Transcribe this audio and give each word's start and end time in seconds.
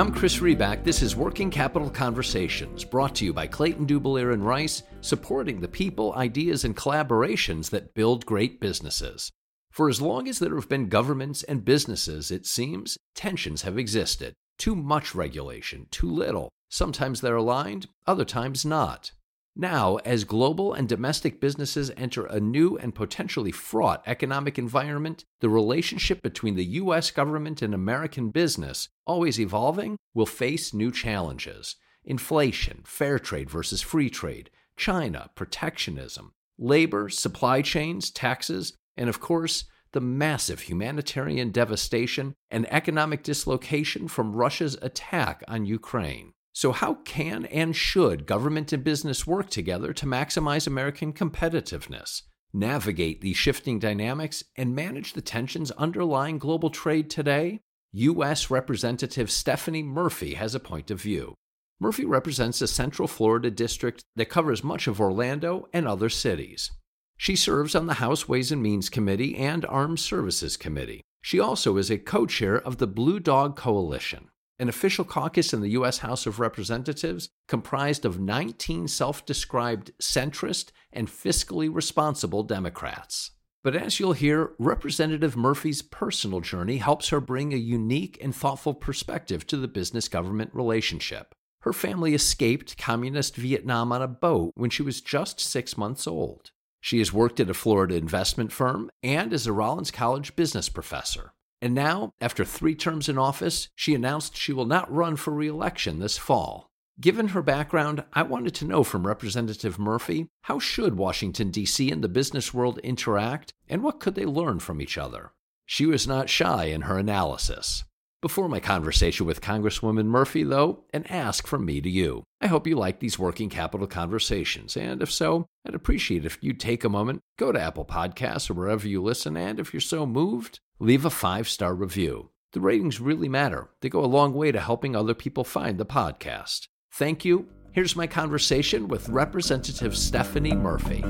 I'm 0.00 0.14
Chris 0.14 0.38
Riback. 0.38 0.82
This 0.82 1.02
is 1.02 1.14
Working 1.14 1.50
Capital 1.50 1.90
Conversations, 1.90 2.86
brought 2.86 3.14
to 3.16 3.26
you 3.26 3.34
by 3.34 3.46
Clayton 3.46 3.86
Dubilier 3.86 4.32
and 4.32 4.42
Rice, 4.42 4.82
supporting 5.02 5.60
the 5.60 5.68
people, 5.68 6.14
ideas, 6.14 6.64
and 6.64 6.74
collaborations 6.74 7.68
that 7.68 7.92
build 7.92 8.24
great 8.24 8.62
businesses. 8.62 9.30
For 9.70 9.90
as 9.90 10.00
long 10.00 10.26
as 10.26 10.38
there 10.38 10.54
have 10.54 10.70
been 10.70 10.88
governments 10.88 11.42
and 11.42 11.66
businesses, 11.66 12.30
it 12.30 12.46
seems, 12.46 12.96
tensions 13.14 13.60
have 13.60 13.76
existed. 13.76 14.32
Too 14.56 14.74
much 14.74 15.14
regulation, 15.14 15.86
too 15.90 16.10
little. 16.10 16.48
Sometimes 16.70 17.20
they're 17.20 17.36
aligned, 17.36 17.86
other 18.06 18.24
times 18.24 18.64
not. 18.64 19.12
Now, 19.56 19.96
as 19.98 20.24
global 20.24 20.72
and 20.72 20.88
domestic 20.88 21.40
businesses 21.40 21.90
enter 21.96 22.24
a 22.24 22.40
new 22.40 22.78
and 22.78 22.94
potentially 22.94 23.50
fraught 23.50 24.02
economic 24.06 24.58
environment, 24.58 25.24
the 25.40 25.48
relationship 25.48 26.22
between 26.22 26.54
the 26.54 26.64
U.S. 26.64 27.10
government 27.10 27.60
and 27.60 27.74
American 27.74 28.30
business, 28.30 28.88
always 29.06 29.40
evolving, 29.40 29.96
will 30.14 30.26
face 30.26 30.72
new 30.72 30.90
challenges. 30.92 31.76
Inflation, 32.04 32.82
fair 32.84 33.18
trade 33.18 33.50
versus 33.50 33.82
free 33.82 34.08
trade, 34.08 34.50
China, 34.76 35.30
protectionism, 35.34 36.32
labor, 36.56 37.08
supply 37.08 37.60
chains, 37.60 38.10
taxes, 38.10 38.74
and 38.96 39.08
of 39.08 39.20
course, 39.20 39.64
the 39.92 40.00
massive 40.00 40.60
humanitarian 40.60 41.50
devastation 41.50 42.34
and 42.50 42.72
economic 42.72 43.22
dislocation 43.22 44.06
from 44.06 44.36
Russia's 44.36 44.78
attack 44.80 45.42
on 45.48 45.66
Ukraine. 45.66 46.32
So, 46.52 46.72
how 46.72 46.94
can 47.04 47.44
and 47.46 47.76
should 47.76 48.26
government 48.26 48.72
and 48.72 48.82
business 48.82 49.26
work 49.26 49.50
together 49.50 49.92
to 49.92 50.06
maximize 50.06 50.66
American 50.66 51.12
competitiveness, 51.12 52.22
navigate 52.52 53.20
these 53.20 53.36
shifting 53.36 53.78
dynamics, 53.78 54.42
and 54.56 54.74
manage 54.74 55.12
the 55.12 55.22
tensions 55.22 55.70
underlying 55.72 56.38
global 56.38 56.70
trade 56.70 57.08
today? 57.08 57.60
U.S. 57.92 58.50
Representative 58.50 59.30
Stephanie 59.30 59.82
Murphy 59.82 60.34
has 60.34 60.54
a 60.54 60.60
point 60.60 60.90
of 60.90 61.00
view. 61.00 61.34
Murphy 61.78 62.04
represents 62.04 62.60
a 62.60 62.68
Central 62.68 63.08
Florida 63.08 63.50
district 63.50 64.02
that 64.16 64.28
covers 64.28 64.62
much 64.62 64.86
of 64.86 65.00
Orlando 65.00 65.68
and 65.72 65.86
other 65.86 66.08
cities. 66.08 66.70
She 67.16 67.36
serves 67.36 67.74
on 67.74 67.86
the 67.86 67.94
House 67.94 68.28
Ways 68.28 68.52
and 68.52 68.62
Means 68.62 68.88
Committee 68.88 69.36
and 69.36 69.64
Armed 69.66 70.00
Services 70.00 70.56
Committee. 70.56 71.02
She 71.22 71.38
also 71.38 71.76
is 71.76 71.90
a 71.90 71.98
co 71.98 72.26
chair 72.26 72.60
of 72.60 72.78
the 72.78 72.86
Blue 72.86 73.20
Dog 73.20 73.56
Coalition 73.56 74.29
an 74.60 74.68
official 74.68 75.04
caucus 75.04 75.52
in 75.52 75.60
the 75.60 75.70
U.S. 75.70 75.98
House 75.98 76.26
of 76.26 76.38
Representatives 76.38 77.30
comprised 77.48 78.04
of 78.04 78.20
19 78.20 78.86
self 78.86 79.24
described 79.24 79.90
centrist 80.00 80.70
and 80.92 81.08
fiscally 81.08 81.72
responsible 81.72 82.42
Democrats. 82.42 83.32
But 83.64 83.74
as 83.74 83.98
you'll 83.98 84.12
hear, 84.12 84.52
Representative 84.58 85.36
Murphy's 85.36 85.82
personal 85.82 86.40
journey 86.40 86.78
helps 86.78 87.08
her 87.08 87.20
bring 87.20 87.52
a 87.52 87.58
unique 87.58 88.18
and 88.22 88.34
thoughtful 88.34 88.74
perspective 88.74 89.46
to 89.48 89.56
the 89.56 89.68
business 89.68 90.08
government 90.08 90.50
relationship. 90.54 91.34
Her 91.62 91.72
family 91.72 92.14
escaped 92.14 92.78
communist 92.78 93.36
Vietnam 93.36 93.92
on 93.92 94.00
a 94.00 94.08
boat 94.08 94.52
when 94.54 94.70
she 94.70 94.82
was 94.82 95.00
just 95.02 95.40
six 95.40 95.76
months 95.76 96.06
old. 96.06 96.52
She 96.80 96.98
has 96.98 97.12
worked 97.12 97.40
at 97.40 97.50
a 97.50 97.54
Florida 97.54 97.96
investment 97.96 98.50
firm 98.52 98.90
and 99.02 99.32
is 99.32 99.46
a 99.46 99.52
Rollins 99.52 99.90
College 99.90 100.36
business 100.36 100.70
professor. 100.70 101.34
And 101.62 101.74
now, 101.74 102.14
after 102.20 102.44
three 102.44 102.74
terms 102.74 103.08
in 103.08 103.18
office, 103.18 103.68
she 103.74 103.94
announced 103.94 104.36
she 104.36 104.52
will 104.52 104.64
not 104.64 104.92
run 104.92 105.16
for 105.16 105.32
re 105.32 105.48
election 105.48 105.98
this 105.98 106.16
fall. 106.16 106.70
Given 107.00 107.28
her 107.28 107.42
background, 107.42 108.04
I 108.12 108.22
wanted 108.22 108.54
to 108.56 108.66
know 108.66 108.84
from 108.84 109.06
Representative 109.06 109.78
Murphy 109.78 110.28
how 110.42 110.58
should 110.58 110.96
Washington, 110.96 111.50
D.C. 111.50 111.90
and 111.90 112.04
the 112.04 112.08
business 112.08 112.52
world 112.52 112.78
interact, 112.78 113.54
and 113.68 113.82
what 113.82 114.00
could 114.00 114.14
they 114.14 114.26
learn 114.26 114.58
from 114.58 114.80
each 114.82 114.98
other? 114.98 115.32
She 115.64 115.86
was 115.86 116.06
not 116.06 116.28
shy 116.28 116.64
in 116.64 116.82
her 116.82 116.98
analysis. 116.98 117.84
Before 118.22 118.50
my 118.50 118.60
conversation 118.60 119.24
with 119.24 119.40
Congresswoman 119.40 120.04
Murphy, 120.04 120.42
though, 120.44 120.84
an 120.92 121.06
ask 121.06 121.46
from 121.46 121.64
me 121.64 121.80
to 121.80 121.88
you. 121.88 122.22
I 122.42 122.48
hope 122.48 122.66
you 122.66 122.76
like 122.76 123.00
these 123.00 123.18
working 123.18 123.48
capital 123.48 123.86
conversations, 123.86 124.76
and 124.76 125.00
if 125.00 125.10
so, 125.10 125.46
I'd 125.66 125.74
appreciate 125.74 126.26
if 126.26 126.36
you'd 126.42 126.60
take 126.60 126.84
a 126.84 126.90
moment, 126.90 127.20
go 127.38 127.50
to 127.50 127.58
Apple 127.58 127.86
Podcasts 127.86 128.50
or 128.50 128.54
wherever 128.54 128.86
you 128.86 129.02
listen, 129.02 129.38
and 129.38 129.58
if 129.58 129.72
you're 129.72 129.80
so 129.80 130.04
moved, 130.04 130.60
leave 130.78 131.06
a 131.06 131.10
five 131.10 131.48
star 131.48 131.74
review. 131.74 132.28
The 132.52 132.60
ratings 132.60 133.00
really 133.00 133.28
matter, 133.28 133.70
they 133.80 133.88
go 133.88 134.04
a 134.04 134.06
long 134.06 134.34
way 134.34 134.52
to 134.52 134.60
helping 134.60 134.94
other 134.94 135.14
people 135.14 135.42
find 135.42 135.78
the 135.78 135.86
podcast. 135.86 136.68
Thank 136.92 137.24
you. 137.24 137.48
Here's 137.72 137.96
my 137.96 138.06
conversation 138.06 138.88
with 138.88 139.08
Representative 139.08 139.96
Stephanie 139.96 140.54
Murphy. 140.54 141.02